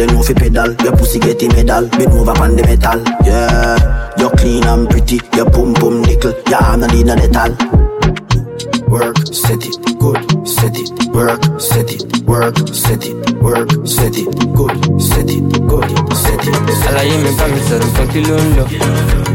Tell 0.05 0.17
you 0.17 0.23
fi 0.23 0.35
pedal. 0.35 0.75
Your 0.85 0.93
pussy 0.97 1.19
get 1.19 1.43
a 1.43 1.49
medal 1.49 1.88
Bend 1.88 2.12
over 2.12 2.33
on 2.43 2.57
the 2.57 2.62
metal. 2.69 3.01
Yeah. 3.25 4.12
You're 4.19 4.31
clean 4.37 4.64
and 4.64 4.88
pretty. 4.90 5.17
Your 5.35 5.49
pum 5.51 5.73
pum 5.73 6.03
nickel. 6.03 6.35
Your 6.47 6.61
arm 6.62 6.81
not 6.81 6.93
need 6.93 7.07
no 7.07 7.17
metal. 7.17 7.57
Work, 8.93 9.17
set 9.33 9.64
it, 9.64 9.75
good, 9.99 10.21
set 10.47 10.77
it, 10.77 10.93
work, 11.09 11.40
set 11.59 11.90
it, 11.90 12.05
work, 12.29 12.55
set 12.69 13.03
it, 13.09 13.17
work, 13.43 13.69
set 13.87 14.14
it, 14.14 14.29
good, 14.55 14.77
set 15.01 15.31
it, 15.31 15.43
good, 15.67 15.88
set 16.14 16.47
it. 16.47 16.55
Àlàyé 16.85 17.17
mi 17.25 17.31
bá 17.38 17.47
mi 17.49 17.61
sọ̀rọ̀ 17.69 17.90
kan 17.97 18.07
kí 18.12 18.21
ló 18.29 18.37
ń 18.37 18.47
lọ. 18.57 18.64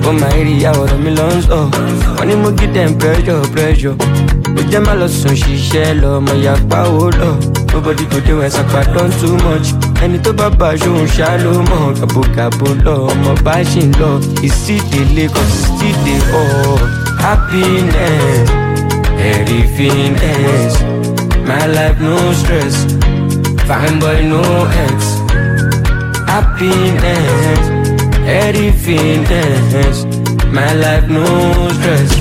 Ó 0.07 0.11
máa 0.21 0.31
ń 0.37 0.43
rí 0.45 0.53
ìyàwó 0.61 0.83
rẹ̀ 0.91 1.01
mi 1.03 1.11
lọ 1.17 1.25
ń 1.35 1.41
sọ. 1.49 1.57
Wọ́n 2.17 2.27
ní 2.29 2.35
mo 2.41 2.49
give 2.57 2.73
them 2.73 2.93
pressure 2.99 3.41
pressure. 3.53 3.95
Ó 4.57 4.61
jẹ́ 4.71 4.81
má 4.85 4.93
lọ 4.99 5.07
sùn 5.17 5.35
ṣiṣẹ́ 5.41 5.93
lọ 6.01 6.09
ọmọ 6.19 6.33
ìyá 6.41 6.53
pàwó 6.69 7.05
lọ 7.21 7.31
nobody 7.73 8.03
go 8.11 8.19
dey 8.25 8.33
when 8.39 8.49
sapa 8.51 8.81
don 8.93 9.09
too 9.19 9.35
much. 9.45 9.67
Ẹni 10.03 10.17
tó 10.23 10.31
bá 10.39 10.47
bá 10.59 10.67
aṣóhun 10.73 11.07
ṣá 11.15 11.29
ló 11.43 11.51
mọ̀ 11.69 11.83
gàbogàbo 11.99 12.67
lọ 12.85 12.93
ọmọ 13.11 13.31
bá 13.45 13.55
ṣì 13.71 13.81
ń 13.87 13.91
lọ 14.01 14.11
ìsídèlé 14.47 15.25
still 15.59 15.97
dey 16.05 16.21
all 16.41 16.79
happiness 17.23 18.49
everythingness 19.31 20.73
my 21.47 21.65
life 21.75 21.99
no 22.07 22.15
stress. 22.39 22.75
Fine 23.67 23.99
boy 24.01 24.19
no 24.31 24.41
ex. 24.85 24.99
Happiness 26.31 27.63
everythingness 28.41 29.97
my 30.55 30.71
life 30.83 31.07
no 31.15 31.25
stress. 31.77 32.11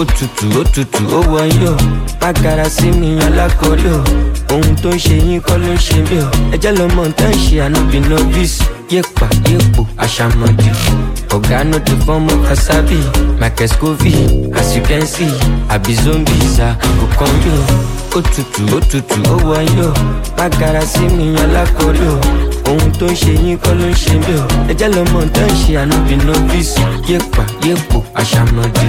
Òtútù 0.00 0.46
òtútù 0.60 1.02
ó 1.16 1.20
wọ̀nyí 1.32 1.66
o. 1.68 1.76
Má 2.20 2.32
gara 2.42 2.68
sí 2.70 2.86
mi 2.90 3.18
alákòrí 3.26 3.88
o. 3.96 4.00
Ohun 4.52 4.76
tó 4.82 4.90
ń 4.90 4.98
ṣe 4.98 5.14
yín 5.26 5.40
kọ́ 5.40 5.58
ló 5.58 5.72
ń 5.74 5.78
ṣe 5.78 5.96
mí 6.10 6.18
o. 6.24 6.28
Ẹjẹ́ 6.54 6.72
lọ́mọ 6.78 7.02
tó 7.16 7.24
ń 7.28 7.34
ṣe 7.44 7.60
ànábì 7.64 7.98
novice. 8.08 8.64
Yépa 8.90 9.26
yépo 9.50 9.86
àṣàmọ̀dì 9.98 10.70
ọ̀gá 11.34 11.64
no 11.70 11.78
dey 11.86 11.96
fọ́mọ 12.06 12.34
kasabi 12.48 12.98
michael 13.40 13.68
scovey 13.68 14.14
as 14.58 14.76
you 14.76 14.82
can 14.88 15.06
see 15.06 15.32
àbí 15.74 15.94
zombies 16.04 16.58
à 16.60 16.68
kò 17.00 17.06
kàn 17.18 17.32
mí 17.42 17.50
o 17.58 18.18
òtútù 18.18 18.62
òtútù 18.76 19.18
ó 19.34 19.36
wọ̀nyí 19.48 19.80
o 19.88 19.92
má 20.38 20.46
gara 20.60 20.82
sí 20.92 21.00
mi 21.16 21.26
alákòrí 21.42 22.06
o 22.14 22.16
ohun 22.70 22.90
tó 22.98 23.06
ń 23.06 23.14
ṣe 23.20 23.32
yín 23.42 23.56
kọ́ 23.62 23.74
ló 23.78 23.86
ń 23.90 23.94
ṣe 24.02 24.12
mí 24.24 24.34
o 24.42 24.44
ẹjẹ́ 24.70 24.88
lọ́mọ 24.94 25.20
tó 25.34 25.40
ń 25.46 25.52
ṣe 25.62 25.72
ànábì 25.82 26.16
novice 26.26 26.80
yépa 27.08 27.42
yépo 27.66 27.98
àṣàmọ̀dì 28.20 28.86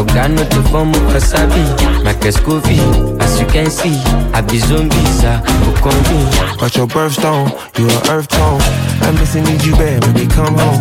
ọ̀gá 0.00 0.24
no 0.34 0.42
dey 0.50 0.62
fọ́mọ 0.70 0.98
kasabi 1.12 1.62
michael 2.04 2.32
scovey 2.32 2.80
as 3.24 3.40
you 3.40 3.46
can 3.52 3.68
see 3.70 3.98
àbí 4.38 4.58
zombies 4.68 5.20
à 5.32 5.34
kò 5.64 5.70
kàn 5.84 5.98
mí 6.08 6.18
o. 6.22 6.52
But 6.62 6.76
your 6.76 6.86
birthstone, 6.86 7.50
you 7.76 7.88
a 7.90 7.98
earth 8.14 8.28
tone. 8.28 8.62
I'm 9.02 9.14
missing 9.18 9.42
need 9.42 9.64
you 9.64 9.74
bad, 9.74 10.00
baby, 10.14 10.26
come 10.30 10.54
home. 10.56 10.80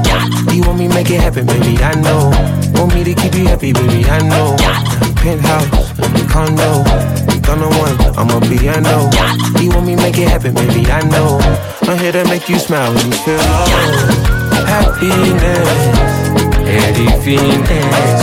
You 0.53 0.61
want 0.61 0.77
me 0.77 0.87
make 0.93 1.09
it 1.09 1.21
happen, 1.21 1.45
baby, 1.45 1.77
I 1.83 1.93
know. 2.01 2.31
Want 2.73 2.93
me 2.95 3.03
to 3.03 3.13
keep 3.13 3.33
you 3.35 3.47
happy, 3.47 3.73
baby, 3.73 4.05
I 4.05 4.19
know. 4.27 4.55
Penthouse, 5.21 5.93
condo, 6.31 6.83
gonna 7.41 7.69
one, 7.77 7.97
I'ma 8.17 8.39
be, 8.39 8.69
I 8.69 8.79
know. 8.79 9.09
You 9.61 9.69
want 9.69 9.85
me 9.85 9.95
make 9.95 10.17
it 10.17 10.27
happen, 10.27 10.53
baby, 10.53 10.85
I 10.89 11.01
know. 11.09 11.39
I'm 11.83 11.97
here 11.97 12.11
to 12.11 12.23
make 12.25 12.49
you 12.49 12.57
smile 12.57 12.93
you 12.93 13.11
feel 13.23 13.37
low. 13.37 13.65
happiness, 14.65 15.69
everythingness. 16.65 18.21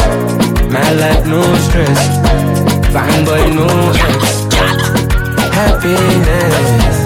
My 0.70 0.90
life 0.92 1.26
no 1.26 1.42
stress, 1.66 2.00
fine 2.92 3.24
boy 3.24 3.46
no 3.54 3.68
ex. 4.08 4.46
Happiness, 5.54 6.96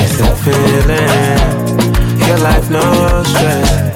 it's 0.00 0.20
a 0.20 0.30
feeling. 0.44 1.58
Your 2.28 2.38
life 2.38 2.70
no 2.70 3.22
stress. 3.24 3.87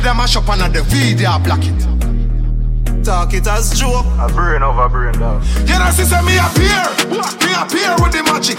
Head 0.00 0.08
a 0.08 0.14
mash 0.16 0.32
up 0.34 0.48
under 0.48 0.64
the 0.72 0.80
video, 0.88 1.36
black 1.44 1.60
it. 1.60 3.04
Talk 3.04 3.36
it 3.36 3.44
as 3.44 3.76
joke. 3.76 4.08
A 4.16 4.32
brain 4.32 4.64
over 4.64 4.88
brain 4.88 5.12
down. 5.20 5.44
You 5.68 5.76
know, 5.76 5.92
see, 5.92 6.08
say 6.08 6.24
me 6.24 6.40
appear. 6.40 6.80
Me 7.12 7.52
appear 7.52 7.92
with 8.00 8.16
the 8.16 8.24
magic. 8.24 8.56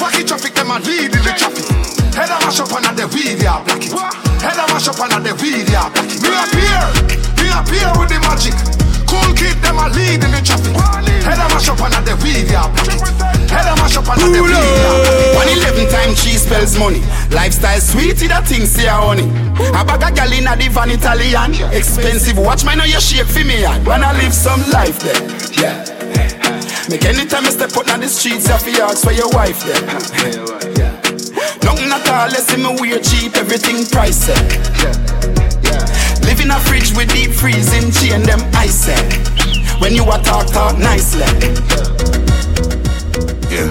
Wacky 0.00 0.24
traffic, 0.24 0.56
them 0.56 0.72
a 0.72 0.80
lead 0.80 1.12
in 1.12 1.20
the 1.20 1.34
traffic. 1.36 1.68
Head 2.16 2.32
a 2.32 2.40
mash 2.40 2.64
up 2.64 2.72
under 2.72 2.96
the 2.96 3.04
video, 3.04 3.60
black 3.68 3.84
it. 3.84 3.92
Head 4.40 4.56
a 4.56 4.64
mash 4.72 4.88
up 4.88 4.96
under 4.96 5.20
the 5.20 5.36
video, 5.36 5.92
black 5.92 6.08
it. 6.08 6.24
Me 6.24 6.32
appear. 6.32 6.80
Me 7.36 7.52
appear 7.52 7.92
with 8.00 8.08
the 8.08 8.16
magic. 8.24 8.56
Cool 9.04 9.28
kid, 9.36 9.60
them 9.60 9.76
a 9.76 9.92
lead 9.92 10.24
in 10.24 10.32
the 10.32 10.40
traffic. 10.40 10.72
Head 10.72 11.36
a 11.36 11.52
mash 11.52 11.68
up 11.68 11.84
under 11.84 12.00
the 12.00 12.16
video, 12.16 12.64
black 12.64 12.96
it. 12.96 13.52
Head 13.52 13.68
a 13.68 13.76
mash 13.76 14.00
up 14.00 14.08
under 14.08 14.24
the 14.24 14.40
video. 14.40 15.36
One 15.36 15.52
eleven 15.52 15.84
time 15.92 16.16
she 16.16 16.40
spells 16.40 16.80
money. 16.80 17.04
Lifestyle 17.28 17.76
sweet, 17.76 18.16
that 18.32 18.48
thing 18.48 18.64
say 18.64 18.88
honey. 18.88 19.28
A 19.58 19.84
bag 19.84 20.02
of 20.02 20.14
gal 20.14 20.32
inna 20.32 20.56
the 20.56 20.68
van 20.68 20.90
Italian. 20.90 21.54
Expensive 21.72 22.38
watch, 22.38 22.64
mine 22.64 22.78
know 22.78 22.84
you 22.84 23.00
shake 23.00 23.26
for 23.26 23.44
me 23.44 23.64
and 23.64 23.84
wanna 23.86 24.12
live 24.14 24.32
some 24.32 24.62
life 24.70 24.98
there. 25.00 25.18
Yeah. 25.58 25.84
Make 26.88 27.04
anytime 27.04 27.44
you 27.44 27.50
step 27.50 27.76
out 27.76 27.90
on 27.90 28.00
the 28.00 28.08
streets, 28.08 28.48
you 28.48 28.56
fi 28.56 28.80
ask 28.80 29.04
for 29.04 29.12
your 29.12 29.28
wife 29.30 29.60
there. 29.66 29.82
Nothing 31.62 31.92
at 31.92 32.08
all, 32.08 32.28
less 32.28 32.54
in 32.54 32.62
me 32.62 32.70
wear 32.80 33.00
cheap, 33.00 33.36
everything 33.36 33.84
price 33.86 34.16
set. 34.16 34.40
Live 36.24 36.40
in 36.40 36.50
a 36.50 36.58
fridge 36.60 36.96
with 36.96 37.12
deep 37.12 37.32
freezing, 37.32 37.90
chain 37.90 38.22
them 38.22 38.40
ice. 38.54 38.88
When 39.80 39.94
you 39.94 40.04
are 40.04 40.22
talk, 40.22 40.46
talk 40.46 40.78
nicely. 40.78 41.26
Yeah. 43.50 43.68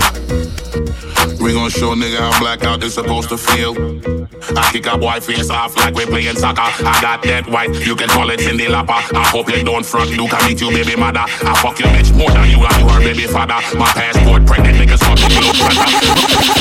We 1.41 1.54
gon' 1.54 1.69
show 1.69 1.95
nigga 1.95 2.19
how 2.19 2.39
blackout 2.39 2.84
is 2.84 2.93
supposed 2.93 3.30
to 3.30 3.38
feel. 3.38 4.16
I 4.56 4.72
kick 4.72 4.86
a 4.86 4.98
boy 4.98 5.20
face 5.20 5.50
off 5.50 5.76
like 5.76 5.96
we 5.96 6.06
playing 6.06 6.36
soccer. 6.36 6.62
I 6.62 7.02
got 7.02 7.24
that 7.24 7.48
white, 7.48 7.74
you 7.86 7.96
can 7.96 8.08
call 8.10 8.30
it 8.30 8.42
in 8.42 8.58
the 8.58 8.66
lapper. 8.66 9.02
I 9.16 9.24
hope 9.28 9.50
you 9.50 9.64
don't 9.64 9.86
front, 9.86 10.12
you 10.12 10.28
can 10.28 10.46
meet 10.48 10.62
you 10.62 10.70
baby 10.70 10.96
mother. 10.96 11.26
I 11.26 11.54
fuck 11.62 11.80
your 11.80 11.90
bitch 11.90 12.16
more 12.16 12.32
than 12.32 12.50
you 12.50 12.64
and 12.64 12.78
you 12.78 12.88
her 12.88 13.00
baby 13.00 13.28
father. 13.28 13.60
My 13.78 13.92
passport 13.92 14.46
pregnant 14.46 14.78
niggas 14.78 15.04
fuck 15.04 15.20
me 15.20 15.28
little 15.36 16.58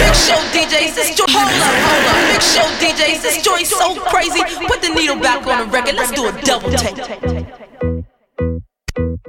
Big 0.00 0.14
show 0.14 0.40
DJs, 0.52 0.94
this 0.94 1.14
joint. 1.14 1.30
Hold 1.30 1.48
up, 1.48 1.76
hold 1.86 2.06
up. 2.08 2.16
Big 2.32 2.42
show 2.42 2.66
DJs, 2.80 3.22
this 3.22 3.42
joint 3.42 3.66
so 3.66 3.94
crazy. 4.10 4.40
Put 4.66 4.82
the 4.82 4.88
needle 4.94 5.16
back 5.16 5.46
on 5.46 5.58
the 5.66 5.72
record. 5.72 5.94
Let's 5.94 6.12
do 6.12 6.28
a 6.28 6.32
double 6.42 6.70
take. 6.70 6.96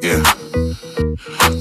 Yeah. 0.02 0.24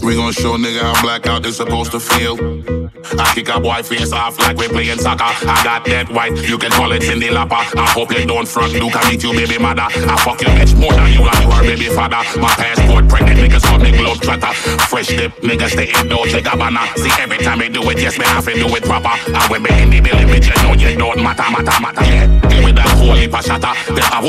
We 0.02 0.14
gon' 0.14 0.32
show 0.32 0.56
nigga 0.56 0.80
how 0.80 1.02
blackout 1.02 1.44
is 1.46 1.56
supposed 1.56 1.92
to 1.92 2.00
feel. 2.00 2.79
I 3.18 3.32
kick 3.34 3.48
a 3.48 3.60
boy 3.60 3.82
face 3.82 4.12
off 4.12 4.38
like 4.38 4.56
we 4.56 4.68
playing 4.68 4.98
soccer. 4.98 5.24
I 5.24 5.60
got 5.64 5.84
that 5.86 6.10
white, 6.10 6.36
you 6.48 6.58
can 6.58 6.70
call 6.70 6.92
it 6.92 7.04
in 7.04 7.18
the 7.18 7.28
lapper. 7.28 7.62
I 7.76 7.86
hope 7.90 8.12
you 8.12 8.26
don't 8.26 8.46
front, 8.46 8.72
you 8.72 8.90
can 8.90 9.04
meet 9.08 9.22
you 9.22 9.32
baby 9.32 9.58
mother. 9.58 9.86
I 9.86 10.16
fuck 10.24 10.40
your 10.42 10.50
bitch 10.50 10.76
more 10.78 10.92
than 10.92 11.12
you 11.12 11.24
and 11.24 11.40
you 11.42 11.50
her 11.50 11.62
baby 11.62 11.88
father. 11.88 12.22
My 12.40 12.52
passport 12.54 13.08
pregnant, 13.08 13.40
niggas 13.40 13.64
call 13.64 13.78
me 13.78 13.92
globe 13.92 14.20
trotter. 14.20 14.52
Fresh 14.88 15.08
dip, 15.08 15.32
niggas 15.40 15.72
stay 15.72 15.90
in 15.90 16.08
Dolce 16.08 16.40
Gabbana. 16.42 16.86
See 16.98 17.12
every 17.20 17.38
time 17.38 17.58
they 17.58 17.68
do 17.68 17.82
it, 17.90 17.98
yes, 17.98 18.18
me 18.18 18.24
have 18.26 18.44
to 18.44 18.54
do 18.54 18.66
it 18.76 18.84
proper. 18.84 19.14
And 19.30 19.44
when 19.50 19.62
me 19.62 19.70
in 19.82 19.90
the 19.90 20.00
building, 20.00 20.28
bitch, 20.28 20.48
you 20.48 20.56
know 20.62 20.74
you 20.74 20.96
don't 20.96 21.22
matter, 21.22 21.48
matter, 21.50 21.76
matter. 21.80 22.04
Yeah, 22.04 22.26
give 22.48 22.64
me 22.64 22.72
that 22.72 22.88
whole 22.98 23.14
heap 23.14 23.34
of 23.34 23.44
shatter. 23.44 23.72
They 23.94 24.02
have 24.02 24.24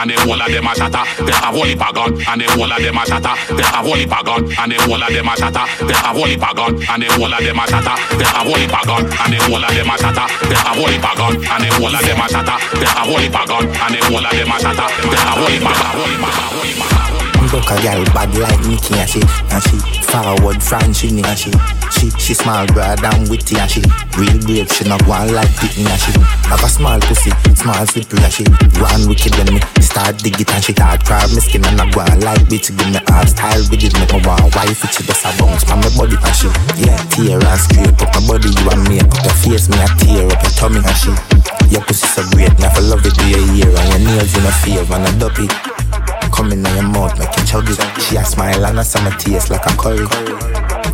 and 0.00 0.10
the 0.10 0.16
whole 0.20 0.40
of 0.40 0.50
them 0.50 0.66
a 0.66 0.72
shatter. 0.74 1.04
They 1.24 1.32
have 1.32 1.54
whole 1.54 1.64
heap 1.64 1.82
and 1.82 2.40
the 2.40 2.46
whole 2.56 2.72
of 2.72 2.80
them 2.82 2.96
a 2.96 3.04
shatter. 3.06 3.34
They 3.54 3.62
have 3.62 3.84
whole 3.84 3.94
heap 3.94 4.12
and 4.12 4.72
the 4.72 4.76
whole 4.82 5.02
of 5.02 5.12
them 5.12 5.28
a 5.28 5.34
shatter. 5.36 5.66
They 5.86 5.94
have 5.94 6.16
whole 6.16 6.26
heap 6.26 6.42
and 6.42 7.02
the 7.02 7.08
whole 7.14 7.34
of 7.34 7.40
them 7.44 7.58
a 7.58 7.64
shatter. 7.68 7.89
They 8.18 8.26
have 8.26 8.46
whole 8.46 8.58
heap 8.60 8.74
and 8.74 9.30
the 9.32 9.38
whole 9.46 9.64
of 9.64 9.70
them 9.70 9.90
a 9.90 9.96
shatter. 9.98 10.26
They 10.46 10.58
have 10.58 10.76
whole 10.76 10.90
heap 10.90 11.04
and 11.04 11.60
the 11.64 11.68
whole 11.76 11.94
of 11.94 12.02
them 12.02 12.20
a 12.20 12.26
shatter. 12.28 12.56
They 12.78 12.86
have 12.86 13.06
whole 13.08 13.18
heap 13.22 13.34
and 13.34 13.92
the 13.94 14.00
whole 14.06 14.26
of 14.26 14.32
them 14.32 14.50
a 14.50 14.56
shatter. 14.60 14.88
They 15.10 15.18
have 15.20 15.38
whole 15.38 15.50
heap 15.50 15.64
gun. 15.64 16.20
Look 17.50 17.66
a 17.66 17.76
girl 17.82 18.04
bad 18.14 18.30
like 18.38 18.60
Nicky 18.66 18.94
and 18.94 19.10
she 19.10 19.20
and 19.50 19.62
she 19.64 19.78
forward 20.06 20.62
French 20.62 21.02
in 21.02 21.18
and 21.24 21.38
she 21.38 21.50
she 21.90 22.10
she 22.18 22.34
small 22.34 22.64
broad 22.66 23.02
and 23.02 23.28
witty 23.28 23.58
and 23.58 23.68
she 23.70 23.82
real 24.16 24.38
brave 24.46 24.70
she 24.70 24.84
not 24.88 25.02
one 25.06 25.32
like 25.34 25.48
Pitney 25.58 25.82
and 25.90 26.00
she 26.00 26.12
have 26.50 26.62
a 26.64 26.68
small 26.68 26.98
pussy 27.06 27.30
small 27.54 27.86
slippery 27.86 28.18
and 28.26 28.32
she 28.34 28.44
one 28.82 29.06
wicked 29.06 29.32
when 29.38 29.54
me 29.54 29.60
start 29.78 30.18
dig 30.18 30.34
it 30.40 30.50
and 30.50 30.64
she 30.64 30.72
start 30.74 30.98
crab 31.06 31.30
me 31.30 31.40
skin 31.40 31.64
and 31.64 31.80
I 31.80 31.86
go 31.90 32.02
on 32.02 32.20
like 32.20 32.42
bitch 32.50 32.74
give 32.74 32.90
me 32.90 32.98
hard 33.06 33.30
style 33.30 33.62
with 33.70 33.80
it 33.86 33.94
make 33.94 34.10
me 34.10 34.20
want 34.26 34.50
wife 34.58 34.82
it 34.82 34.90
she 34.90 35.02
just 35.06 35.22
a 35.24 35.30
bounce 35.38 35.62
from 35.62 35.80
my 35.80 35.90
body 35.94 36.18
and 36.18 36.34
she 36.34 36.50
yeah 36.82 36.98
tear 37.14 37.38
and 37.38 37.60
scrape 37.62 37.94
up 38.02 38.10
my 38.18 38.20
body 38.26 38.50
you 38.50 38.66
and 38.66 38.82
me 38.90 38.98
up 38.98 39.14
your 39.22 39.36
face 39.38 39.70
me 39.70 39.78
a 39.78 39.86
tear 40.02 40.26
up 40.26 40.42
your 40.42 40.54
tummy 40.58 40.82
and 40.82 40.98
she 40.98 41.12
your 41.70 41.82
pussy 41.86 42.06
so 42.10 42.22
great 42.34 42.50
I 42.58 42.68
love 42.82 43.06
it 43.06 43.14
do 43.14 43.24
your 43.30 43.44
ear 43.54 43.70
and 43.70 43.88
your 43.94 44.02
nails 44.10 44.34
in 44.34 44.44
a 44.44 44.52
favor 44.60 44.98
and 44.98 45.06
a 45.06 45.12
duppy 45.16 45.46
Come 46.32 46.52
in 46.52 46.64
your 46.64 46.82
mouth, 46.84 47.18
make 47.18 47.36
you 47.36 47.44
chug 47.44 47.68
it. 47.68 47.76
She 48.00 48.16
a 48.16 48.24
smile 48.24 48.64
and 48.64 48.78
a 48.78 48.84
summer 48.84 49.10
taste 49.18 49.50
like 49.50 49.66
a 49.66 49.76
curry. 49.76 50.06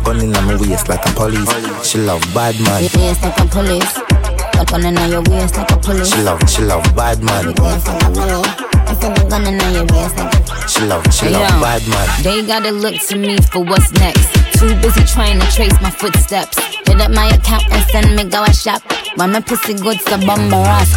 Gun 0.03 0.19
in 0.19 0.31
my 0.31 0.57
waist 0.59 0.89
like 0.89 1.05
a 1.05 1.13
police. 1.13 1.87
She 1.87 1.99
love 1.99 2.21
bad 2.33 2.59
man. 2.59 2.81
Waist 2.81 3.21
like 3.21 3.37
a 3.39 3.45
police. 3.45 4.16
Got 4.57 4.73
in 4.83 4.95
your 5.11 5.21
waist 5.29 5.55
like 5.55 5.69
a 5.71 5.77
police. 5.77 6.11
She 6.11 6.21
love, 6.23 6.41
she 6.49 6.63
love 6.63 6.83
bad 6.95 7.21
man. 7.23 7.43
Your 7.45 7.53
waist 7.61 7.85
like 7.87 8.01
a 8.03 8.09
police. 8.09 8.89
Instead 8.89 9.17
of 9.21 9.29
gunning 9.29 9.61
on 9.61 9.73
your 9.73 9.85
waist, 9.85 10.15
nigga. 10.15 10.67
Chill 10.73 10.91
out, 10.93 11.11
chill 11.11 11.29
Hey, 11.29 11.35
out, 11.43 11.53
yo, 11.53 11.61
bad 11.61 11.87
man. 11.87 12.23
They 12.23 12.45
gotta 12.45 12.71
look 12.71 12.95
to 13.07 13.15
me 13.17 13.37
for 13.37 13.63
what's 13.63 13.91
next. 13.93 14.27
Too 14.57 14.73
busy 14.81 15.03
trying 15.05 15.39
to 15.39 15.45
trace 15.51 15.79
my 15.79 15.91
footsteps. 15.91 16.57
Hit 16.57 16.99
up 16.99 17.11
my 17.11 17.27
account 17.27 17.69
and 17.71 17.85
send 17.91 18.15
me 18.15 18.23
go 18.25 18.43
a 18.43 18.51
shop. 18.51 18.81
When 19.15 19.31
my 19.31 19.41
pussy 19.41 19.75
good 19.75 19.99
to 19.99 20.17
bumper 20.25 20.55
ass 20.55 20.91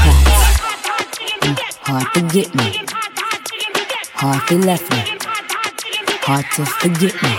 Mm, 1.42 1.58
Hard 1.84 2.14
to 2.14 2.20
get 2.32 2.54
me. 2.54 2.80
Hard 4.14 4.48
to 4.48 4.56
left 4.56 4.90
me. 4.90 5.18
Hard 6.22 6.46
to 6.56 6.64
forget 6.64 7.14
me. 7.22 7.34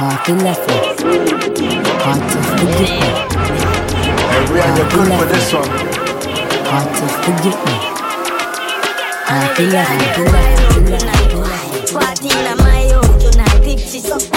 Hard 0.00 0.24
to 0.24 0.32
left 0.34 0.66
me. 0.68 0.78
Hard 2.04 2.22
to 2.30 2.38
forget 2.56 3.36
me. 3.36 3.41
We 4.32 4.60
are 4.60 4.76
to 4.76 4.84
good 4.88 5.08
for 5.18 5.26
this 5.26 5.52
one. 5.52 5.68
Hard 6.64 6.88
to 6.96 7.04
forget 7.20 7.58
me. 7.66 7.76
Me. 9.28 9.38
To 9.56 9.64
left 9.68 9.92
me. 9.92 10.96
Party 11.92 12.30
in 12.30 12.56
my 12.56 12.88
home 12.92 13.18
tonight. 13.20 13.66
If 13.66 13.80
she 13.90 14.00
suck, 14.00 14.31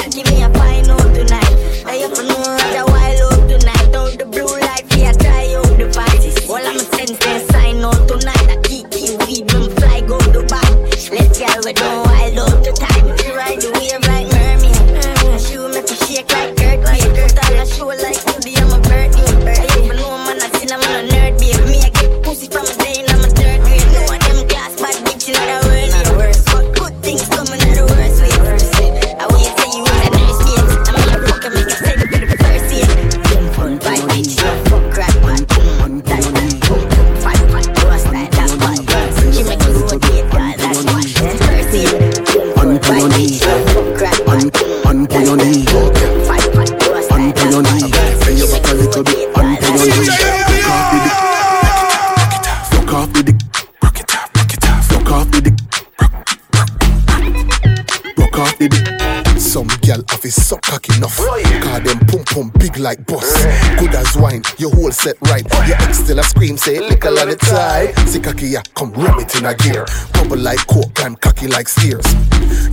say 67.16 67.26
lick 67.26 67.42
a 67.42 67.46
of 67.46 67.50
tie. 67.50 67.92
See 68.06 68.20
cocky, 68.20 68.48
yeah, 68.48 68.62
come 68.74 68.92
ram 68.92 69.20
it 69.20 69.36
in 69.36 69.46
a 69.46 69.56
gear. 69.56 69.86
Bubble 70.14 70.38
like 70.38 70.66
coke 70.68 71.00
and 71.02 71.20
cocky 71.20 71.48
like 71.48 71.68
steers. 71.68 72.06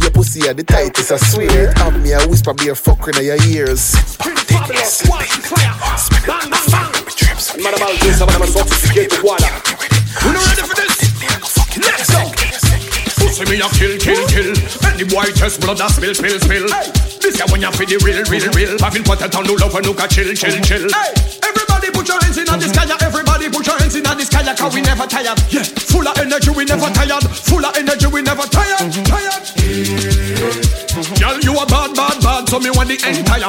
Your 0.01 0.11
pussy 0.11 0.49
are 0.49 0.55
the 0.55 0.65
tightest, 0.65 1.13
I 1.13 1.17
swear. 1.17 1.73
Have 1.77 2.01
me 2.01 2.13
a 2.13 2.27
whisper, 2.29 2.55
be 2.55 2.69
a 2.69 2.73
fucker 2.75 3.17
in 3.19 3.25
your 3.25 3.41
ears. 3.47 3.95
Man 7.63 7.75
about 7.75 8.01
this, 8.01 8.21
I'm 8.21 8.43
a 8.43 8.47
sophisticated 8.47 9.23
water. 9.23 9.47
You 10.23 10.33
not 10.33 10.47
ready 10.47 10.63
for 10.63 10.75
this? 10.75 10.93
Let's 11.79 12.11
go. 12.11 12.33
Pussy 13.27 13.45
me 13.51 13.61
a 13.61 13.69
kill, 13.71 13.99
kill, 13.99 14.27
kill. 14.29 14.55
Any 14.93 15.05
boy 15.05 15.31
test 15.35 15.61
blood 15.61 15.79
that 15.79 15.91
spill, 15.91 16.15
spill, 16.15 16.39
spill. 16.41 16.67
This 17.21 17.37
guy 17.39 17.47
when 17.53 17.61
you 17.61 17.71
feel 17.73 17.87
the 17.87 17.99
real, 18.05 18.25
real, 18.27 18.51
real. 18.53 18.79
Having 18.79 19.05
put 19.05 19.23
it 19.23 19.35
on 19.35 19.47
no 19.47 19.55
love 19.55 19.75
and 19.75 19.87
look 19.87 20.03
a 20.03 20.09
chill, 20.09 20.35
chill, 20.35 20.61
chill. 20.63 20.89
Everybody 21.73 21.99
put 21.99 22.09
your 22.09 22.21
hands 22.21 22.37
in 22.37 22.45
the 22.45 22.69
sky, 22.69 22.85
yeah. 22.85 23.01
everybody 23.01 23.49
put 23.49 23.67
your 23.67 23.79
hands 23.79 23.97
in 23.97 24.05
the 24.05 24.25
sky, 24.25 24.45
cause 24.55 24.75
we 24.75 24.83
never 24.83 25.07
tired. 25.07 25.41
Yeah, 25.49 25.65
full 25.65 26.07
of 26.07 26.19
energy, 26.19 26.51
we 26.53 26.65
never 26.65 26.85
mm-hmm. 26.85 27.09
tired. 27.09 27.25
Full 27.25 27.65
of 27.65 27.77
energy, 27.77 28.07
we 28.13 28.21
never 28.21 28.45
tired. 28.45 28.93
Mm-hmm. 28.93 29.09
Tired. 29.09 29.45
Mm-hmm. 29.57 31.17
Girl, 31.17 31.41
you 31.41 31.57
a 31.57 31.65
bad, 31.65 31.97
bad, 31.97 32.21
bad, 32.21 32.49
so 32.49 32.61
me 32.61 32.69
want 32.71 32.93
the 32.93 33.01
entire. 33.01 33.49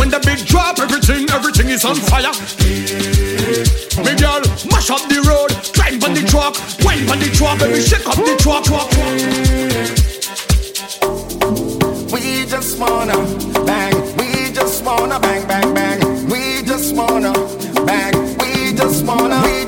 When 0.00 0.08
the 0.08 0.20
beat 0.24 0.46
drop, 0.48 0.80
everything, 0.80 1.28
everything 1.28 1.68
is 1.68 1.84
on 1.84 1.96
fire. 1.96 2.32
Me 4.00 4.16
girl, 4.16 4.40
mash 4.72 4.88
up 4.88 5.04
the 5.12 5.20
road, 5.28 5.52
drive 5.76 6.02
on 6.02 6.14
the 6.16 6.24
truck, 6.24 6.56
wine 6.80 7.04
on 7.12 7.20
the 7.20 7.28
truck, 7.36 7.58
baby, 7.60 7.84
shake 7.84 8.08
up 8.08 8.16
the 8.16 8.36
truck. 8.40 8.64
truck, 8.64 8.88
truck, 8.88 9.12
We 12.12 12.46
just 12.48 12.78
wanna 12.80 13.20
bang, 13.66 13.94
we 14.16 14.50
just 14.52 14.82
wanna 14.84 15.20
bang, 15.20 15.46
bang, 15.46 15.74
bang. 15.74 16.01
Wanna 16.94 17.32
we 18.38 18.74
just 18.74 19.04
wanna, 19.06 19.40
we 19.44 19.61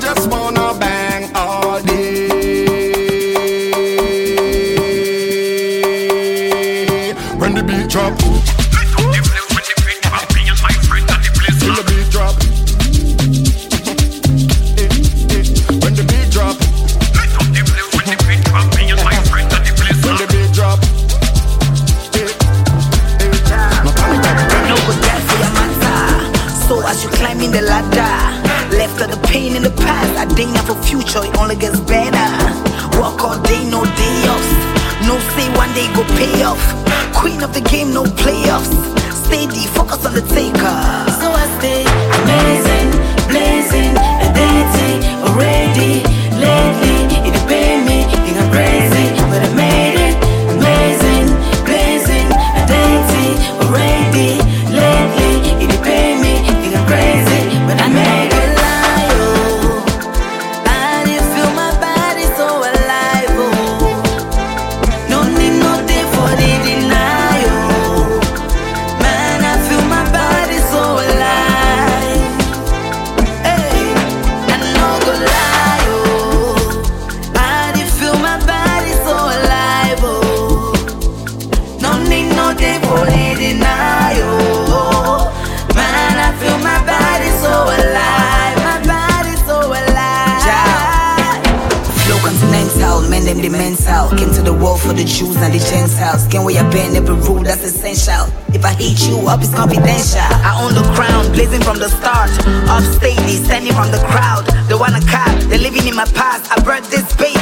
I 100.13 100.61
own 100.61 100.75
the 100.75 100.85
crown, 100.93 101.31
blazing 101.31 101.61
from 101.61 101.79
the 101.79 101.89
start. 101.89 102.29
Off 102.69 102.83
stage, 102.83 103.17
standing 103.41 103.73
from 103.73 103.89
the 103.89 103.97
crowd. 104.05 104.45
They 104.69 104.75
wanna 104.75 105.01
cop, 105.01 105.33
they're 105.49 105.57
living 105.57 105.87
in 105.87 105.95
my 105.95 106.05
past. 106.05 106.51
I 106.51 106.61
birthed 106.61 106.91
this 106.91 107.05
baby, 107.17 107.34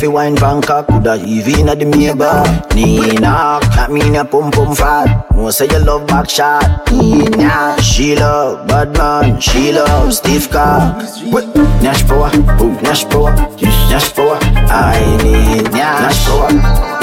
fi 0.00 0.08
wine 0.08 0.34
Bangkok 0.34 0.86
Coulda 0.88 1.22
even 1.26 1.68
at 1.68 1.78
the 1.78 1.84
Maybach 1.84 2.74
Nina, 2.74 3.60
that 3.76 3.88
mean 3.90 4.16
a 4.16 4.24
pum 4.24 4.50
pum 4.50 4.74
fat. 4.74 5.30
No 5.36 5.50
say 5.50 5.66
you 5.66 5.78
love 5.78 6.06
back 6.06 6.28
shot. 6.30 6.90
Nina, 6.90 7.76
she 7.82 8.16
love 8.16 8.66
bad 8.66 8.96
man 8.96 9.40
She 9.40 9.72
love 9.72 10.14
stiff 10.14 10.50
cock. 10.50 10.96
Nash 11.82 12.06
power, 12.08 12.30
boom, 12.56 12.74
Nash 12.82 13.04
power 13.04 13.32
Nash 13.90 14.14
power, 14.14 14.38
I 14.72 15.00
need 15.22 15.70
Nash. 15.72 16.24
Power, 16.26 16.52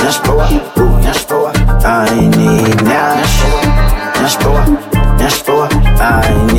Nash 0.02 0.20
power, 0.26 0.48
boom, 0.76 1.02
Nash 1.02 1.28
power. 1.28 1.52
I 1.86 2.10
need 2.36 2.82
Nash 2.82 3.42
power, 3.42 3.66
Nash 4.22 4.38
power, 4.42 4.66
Nash 5.20 5.44
power. 5.46 5.68
I 6.02 6.54
need 6.54 6.57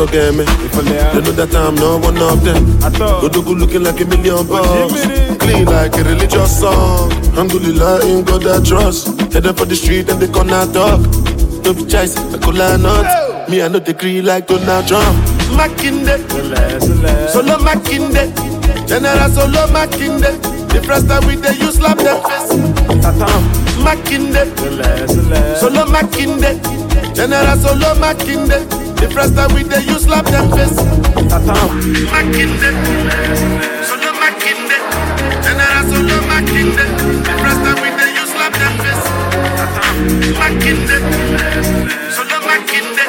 so 0.00 0.06
get 0.06 0.34
me. 0.34 0.44
Eh? 0.44 1.12
They 1.12 1.20
know 1.20 1.32
that 1.36 1.54
I'm 1.54 1.74
not 1.74 2.00
one 2.00 2.16
of 2.16 2.40
them. 2.44 2.64
Odogu 3.20 3.52
looking 3.58 3.82
like 3.82 4.00
a 4.00 4.06
million 4.06 4.46
bucks. 4.46 5.04
Clean 5.36 5.64
like 5.66 5.94
a 5.96 6.04
religious 6.04 6.60
song. 6.60 7.12
Alhamdulillah, 7.36 8.06
in 8.08 8.24
God 8.24 8.46
I 8.46 8.64
trust. 8.64 9.08
up 9.08 9.58
for 9.58 9.66
the 9.66 9.76
street 9.76 10.08
and 10.08 10.20
they 10.20 10.28
corner 10.28 10.64
talk. 10.72 11.00
No 11.64 11.74
be 11.74 11.84
choice, 11.84 12.16
I 12.16 12.38
could 12.38 12.56
line 12.56 12.86
up. 12.86 13.48
Me, 13.50 13.60
I 13.62 13.68
know 13.68 13.78
the 13.78 13.92
creed 13.92 14.24
like 14.24 14.46
Donald 14.46 14.88
Trump. 14.88 15.16
Makinde, 15.52 16.16
solo 17.28 17.58
Makinde, 17.58 18.32
General 18.88 19.28
solo 19.28 19.66
Makinde. 19.68 20.30
The 20.70 20.80
first 20.82 21.08
time 21.08 21.26
we 21.26 21.36
they 21.36 21.52
use 21.60 21.76
slap 21.76 21.98
them 21.98 22.22
face. 22.24 22.56
Makinde, 23.84 24.48
solo 25.60 25.84
Makinde, 25.92 26.56
General 27.14 27.58
solo 27.58 27.94
Makinde. 28.00 28.79
The 29.00 29.08
first 29.08 29.34
time 29.34 29.52
we 29.54 29.62
they 29.62 29.82
use 29.82 30.04
slap 30.04 30.26
them 30.26 30.50
face. 30.52 30.76
Tatam. 31.32 31.70
Makinde. 32.12 32.70
Solo 33.88 34.10
makinde. 34.22 34.76
General 35.44 35.84
solo 35.90 36.16
makinde. 36.30 36.84
The 37.24 37.34
first 37.42 37.60
time 37.64 37.78
we 37.82 37.88
they 37.98 38.10
use 38.20 38.30
slap 38.34 38.52
them 38.60 38.74
face. 38.84 39.06
Tatam. 39.58 39.96
Makinde. 40.40 40.96
Solo 42.16 42.38
makinde. 42.48 43.04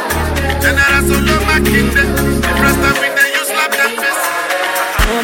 General 0.64 1.04
solo 1.10 1.36
makinde. 1.50 2.04
The 2.42 2.54
first 2.62 2.80
time 2.84 2.98
we 3.02 3.08
they 3.18 3.30
use 3.40 3.50
slap 3.52 3.72
them 3.80 3.92
face. 4.02 4.24
Oh. 5.12 5.20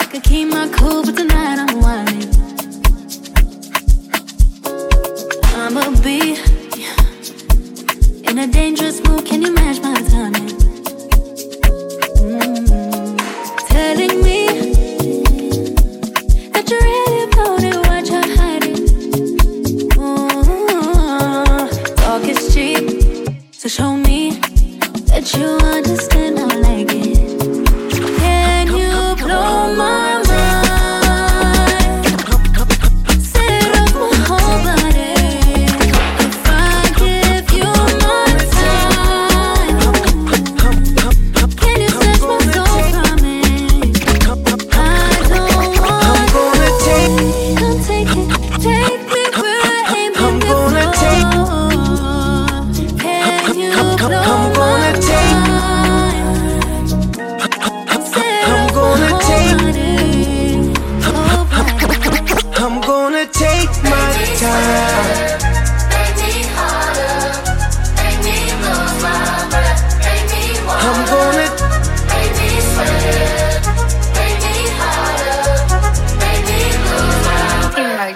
I 0.00 0.04
can 0.10 0.20
keep 0.22 0.48
my 0.48 0.66
cool, 0.72 1.04
but 1.04 1.14
tonight 1.16 1.58
I'm 1.58 1.67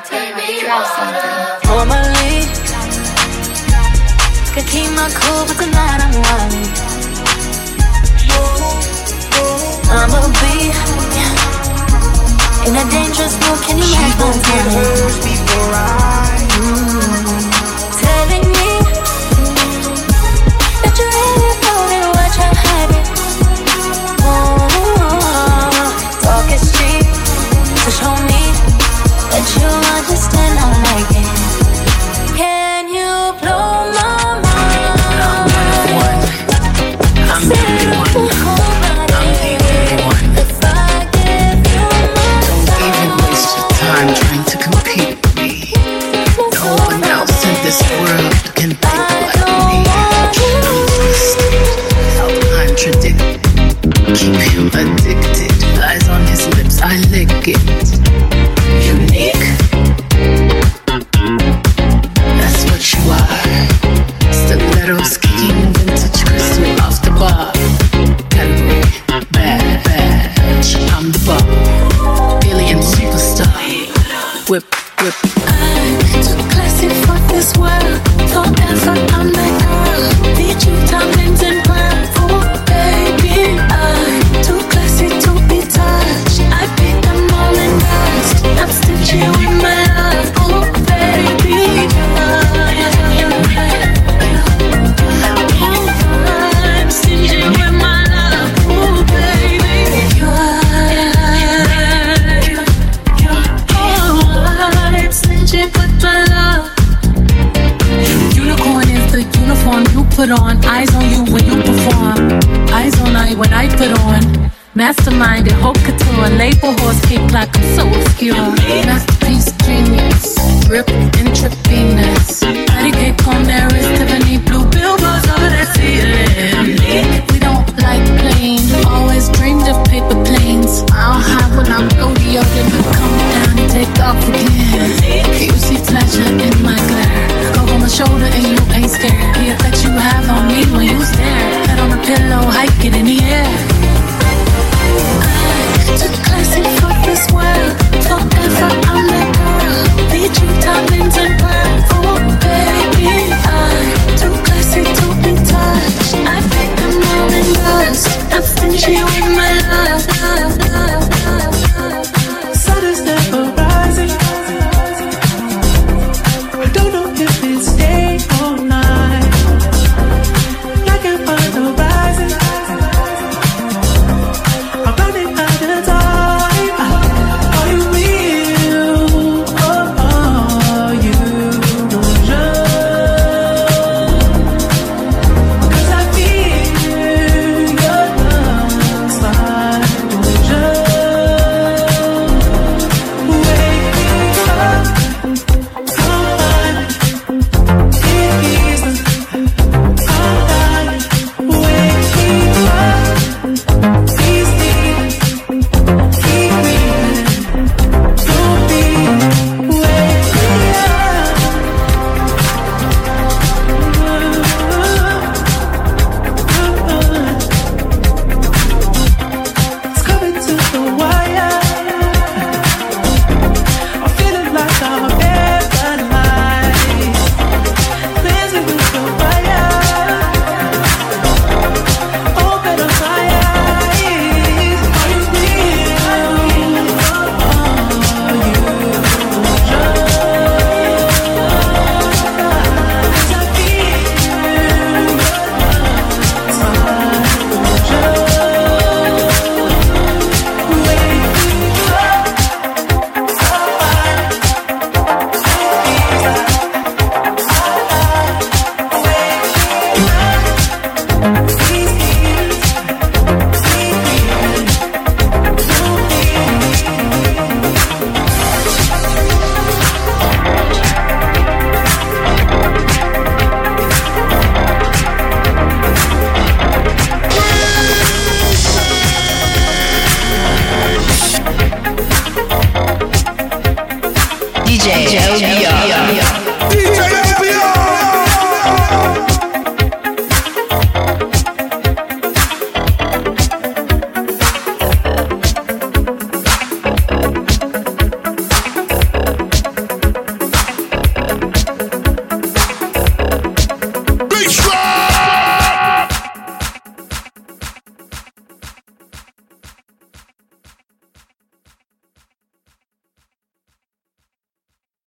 drop 0.08 0.86
something. 0.96 1.68
Formally, 1.68 2.46
could 4.54 4.66
keep 4.66 4.90
my 4.96 5.08
cool, 5.14 5.46
but 5.46 5.56
tonight 5.56 6.00
I'm 6.02 6.14
whining. 6.22 6.70
I'ma 9.94 10.20
be 10.40 10.72
in 12.66 12.76
a 12.76 12.84
dangerous 12.90 13.34
mood. 13.42 13.60
Can 13.66 13.78
you 13.78 13.94
handle 13.94 14.30
it? 14.30 14.34
She 14.34 14.40
gon' 14.40 14.40
get 14.42 14.72
hers 14.72 15.16
before 15.18 15.74
I. 15.74 16.11